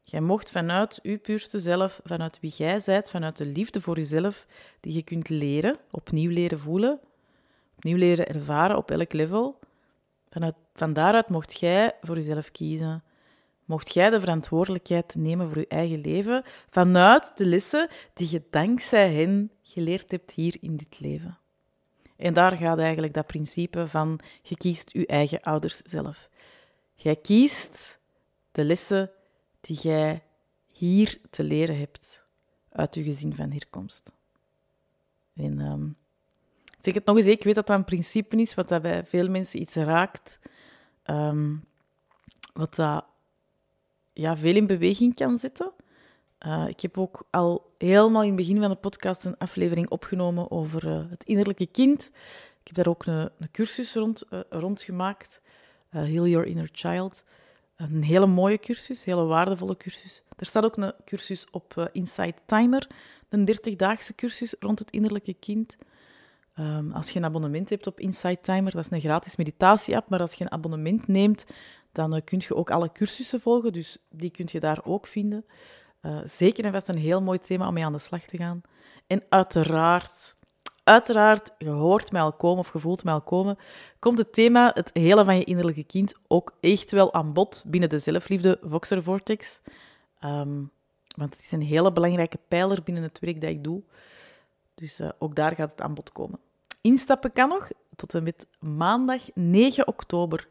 Jij 0.02 0.20
mocht 0.20 0.50
vanuit 0.50 0.98
uw 1.02 1.18
puurste 1.18 1.58
zelf, 1.58 2.00
vanuit 2.04 2.40
wie 2.40 2.52
jij 2.56 2.80
zijt, 2.80 3.10
vanuit 3.10 3.36
de 3.36 3.46
liefde 3.46 3.80
voor 3.80 3.96
jezelf, 3.96 4.46
die 4.80 4.94
je 4.94 5.02
kunt 5.02 5.28
leren, 5.28 5.76
opnieuw 5.90 6.30
leren 6.30 6.58
voelen, 6.58 7.00
opnieuw 7.76 7.96
leren 7.96 8.28
ervaren 8.28 8.76
op 8.76 8.90
elk 8.90 9.12
level, 9.12 9.58
vanuit, 10.30 10.54
van 10.74 10.92
daaruit 10.92 11.28
mocht 11.28 11.60
jij 11.60 11.96
voor 12.00 12.16
jezelf 12.16 12.50
kiezen. 12.50 13.02
Mocht 13.68 13.94
jij 13.94 14.10
de 14.10 14.20
verantwoordelijkheid 14.20 15.14
nemen 15.14 15.48
voor 15.48 15.58
je 15.58 15.68
eigen 15.68 16.00
leven, 16.00 16.42
vanuit 16.68 17.36
de 17.36 17.46
lessen 17.46 17.88
die 18.14 18.30
je 18.30 18.42
dankzij 18.50 19.14
hen 19.14 19.50
geleerd 19.62 20.10
hebt 20.10 20.30
hier 20.30 20.56
in 20.60 20.76
dit 20.76 21.00
leven. 21.00 21.38
En 22.16 22.34
daar 22.34 22.56
gaat 22.56 22.78
eigenlijk 22.78 23.14
dat 23.14 23.26
principe 23.26 23.88
van 23.88 24.20
je 24.42 24.56
kiest 24.56 24.92
je 24.92 25.06
eigen 25.06 25.40
ouders 25.40 25.76
zelf. 25.76 26.28
Jij 26.94 27.16
kiest 27.16 27.98
de 28.52 28.64
lessen 28.64 29.10
die 29.60 29.76
jij 29.76 30.22
hier 30.70 31.20
te 31.30 31.42
leren 31.44 31.78
hebt 31.78 32.22
uit 32.72 32.94
je 32.94 33.02
gezin 33.02 33.34
van 33.34 33.50
herkomst. 33.50 34.12
En 35.34 35.60
um, 35.60 35.96
zeg 36.80 36.94
het 36.94 37.04
nog 37.04 37.16
eens, 37.16 37.26
ik 37.26 37.44
weet 37.44 37.54
dat 37.54 37.66
dat 37.66 37.78
een 37.78 37.84
principe 37.84 38.36
is 38.36 38.54
wat 38.54 38.68
dat 38.68 38.82
bij 38.82 39.04
veel 39.04 39.28
mensen 39.28 39.60
iets 39.60 39.74
raakt, 39.74 40.38
ehm, 41.02 41.56
wat 42.52 42.74
dat 42.74 43.04
ja, 44.18 44.36
veel 44.36 44.56
in 44.56 44.66
beweging 44.66 45.14
kan 45.14 45.38
zetten. 45.38 45.72
Uh, 46.46 46.64
ik 46.68 46.80
heb 46.80 46.98
ook 46.98 47.26
al 47.30 47.74
helemaal 47.78 48.22
in 48.22 48.28
het 48.28 48.36
begin 48.36 48.60
van 48.60 48.70
de 48.70 48.76
podcast 48.76 49.24
een 49.24 49.38
aflevering 49.38 49.88
opgenomen 49.88 50.50
over 50.50 50.86
uh, 50.86 51.00
het 51.10 51.24
innerlijke 51.24 51.66
kind. 51.66 52.10
Ik 52.60 52.66
heb 52.66 52.74
daar 52.74 52.86
ook 52.86 53.06
een, 53.06 53.30
een 53.38 53.50
cursus 53.52 53.94
rond, 53.94 54.24
uh, 54.30 54.40
rond 54.50 54.82
gemaakt. 54.82 55.42
Heal 55.88 56.26
Your 56.26 56.46
Inner 56.46 56.68
Child. 56.72 57.24
Een 57.76 58.02
hele 58.02 58.26
mooie 58.26 58.58
cursus, 58.58 58.98
een 58.98 59.12
hele 59.12 59.26
waardevolle 59.26 59.76
cursus. 59.76 60.22
Er 60.36 60.46
staat 60.46 60.64
ook 60.64 60.76
een 60.76 60.92
cursus 61.04 61.46
op 61.50 61.88
Insight 61.92 62.42
Timer, 62.46 62.86
een 63.28 63.48
30-daagse 63.50 64.14
cursus 64.14 64.54
rond 64.60 64.78
het 64.78 64.90
innerlijke 64.90 65.34
kind. 65.34 65.76
Um, 66.58 66.92
als 66.92 67.10
je 67.10 67.18
een 67.18 67.24
abonnement 67.24 67.70
hebt 67.70 67.86
op 67.86 68.00
Insight 68.00 68.42
Timer, 68.42 68.72
dat 68.72 68.84
is 68.84 68.90
een 68.90 69.00
gratis 69.00 69.36
meditatie-app, 69.36 70.08
maar 70.08 70.20
als 70.20 70.34
je 70.34 70.44
een 70.44 70.50
abonnement 70.50 71.06
neemt, 71.06 71.44
dan 71.98 72.14
uh, 72.14 72.20
kun 72.24 72.42
je 72.48 72.54
ook 72.54 72.70
alle 72.70 72.92
cursussen 72.92 73.40
volgen, 73.40 73.72
dus 73.72 73.98
die 74.10 74.30
kun 74.30 74.46
je 74.50 74.60
daar 74.60 74.80
ook 74.84 75.06
vinden. 75.06 75.44
Uh, 76.02 76.18
zeker 76.24 76.64
en 76.64 76.72
vast 76.72 76.88
een 76.88 76.98
heel 76.98 77.22
mooi 77.22 77.38
thema 77.38 77.68
om 77.68 77.74
mee 77.74 77.84
aan 77.84 77.92
de 77.92 77.98
slag 77.98 78.22
te 78.22 78.36
gaan. 78.36 78.60
En 79.06 79.22
uiteraard 79.28 80.36
uiteraard, 80.88 81.50
je 81.58 81.68
hoort 81.68 82.12
mij 82.12 82.20
al 82.20 82.32
komen 82.32 82.58
of 82.58 82.72
je 82.72 82.78
voelt 82.78 83.04
mij 83.04 83.12
al 83.12 83.20
komen, 83.20 83.58
komt 83.98 84.18
het 84.18 84.32
thema, 84.32 84.70
het 84.74 84.90
hele 84.92 85.24
van 85.24 85.36
je 85.36 85.44
innerlijke 85.44 85.84
kind, 85.84 86.14
ook 86.26 86.56
echt 86.60 86.90
wel 86.90 87.12
aan 87.14 87.32
bod 87.32 87.64
binnen 87.66 87.88
de 87.88 87.98
zelfliefde 87.98 88.58
Voxer 88.62 89.02
Vortex. 89.02 89.60
Um, 90.24 90.70
want 91.16 91.34
het 91.34 91.44
is 91.44 91.52
een 91.52 91.62
hele 91.62 91.92
belangrijke 91.92 92.38
pijler 92.48 92.82
binnen 92.82 93.02
het 93.02 93.18
werk 93.18 93.40
dat 93.40 93.50
ik 93.50 93.64
doe. 93.64 93.82
Dus 94.74 95.00
uh, 95.00 95.08
ook 95.18 95.34
daar 95.34 95.54
gaat 95.54 95.70
het 95.70 95.80
aan 95.80 95.94
bod 95.94 96.12
komen. 96.12 96.38
Instappen 96.80 97.32
kan 97.32 97.48
nog 97.48 97.70
tot 97.96 98.14
en 98.14 98.22
met 98.22 98.46
maandag 98.60 99.22
9 99.34 99.86
oktober, 99.86 100.48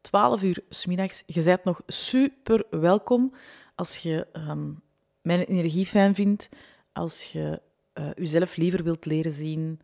12 0.00 0.42
uur 0.42 0.62
s 0.68 0.86
middags. 0.86 1.22
Je 1.26 1.42
bent 1.42 1.64
nog 1.64 1.80
super 1.86 2.64
welkom 2.70 3.32
als 3.74 3.96
je 3.96 4.26
um, 4.32 4.82
mijn 5.22 5.40
energie 5.40 5.86
fijn 5.86 6.14
vindt, 6.14 6.48
als 6.92 7.32
je 7.32 7.60
uh, 7.94 8.10
jezelf 8.16 8.56
liever 8.56 8.82
wilt 8.82 9.04
leren 9.04 9.32
zien, 9.32 9.80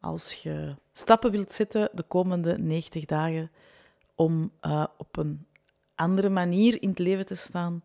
als 0.00 0.32
je 0.32 0.76
stappen 0.92 1.30
wilt 1.30 1.52
zetten 1.52 1.88
de 1.92 2.02
komende 2.02 2.58
90 2.58 3.04
dagen 3.04 3.50
om 4.14 4.50
uh, 4.62 4.86
op 4.96 5.16
een 5.16 5.46
andere 5.94 6.28
manier 6.28 6.82
in 6.82 6.88
het 6.88 6.98
leven 6.98 7.26
te 7.26 7.34
staan, 7.34 7.82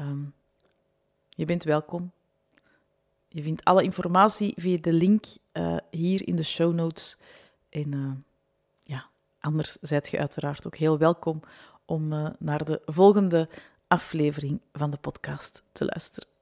um, 0.00 0.32
je 1.28 1.44
bent 1.44 1.64
welkom. 1.64 2.10
Je 3.28 3.42
vindt 3.42 3.64
alle 3.64 3.82
informatie 3.82 4.52
via 4.56 4.78
de 4.80 4.92
link 4.92 5.24
uh, 5.52 5.76
hier 5.90 6.26
in 6.28 6.36
de 6.36 6.44
show 6.44 6.74
notes. 6.74 7.16
En 7.68 8.24
anders 9.40 9.76
zijt 9.80 10.08
je 10.08 10.18
uiteraard 10.18 10.66
ook 10.66 10.76
heel 10.76 10.98
welkom 10.98 11.42
om 11.84 12.08
naar 12.38 12.64
de 12.64 12.82
volgende 12.84 13.48
aflevering 13.86 14.60
van 14.72 14.90
de 14.90 14.96
podcast 14.96 15.62
te 15.72 15.84
luisteren. 15.84 16.37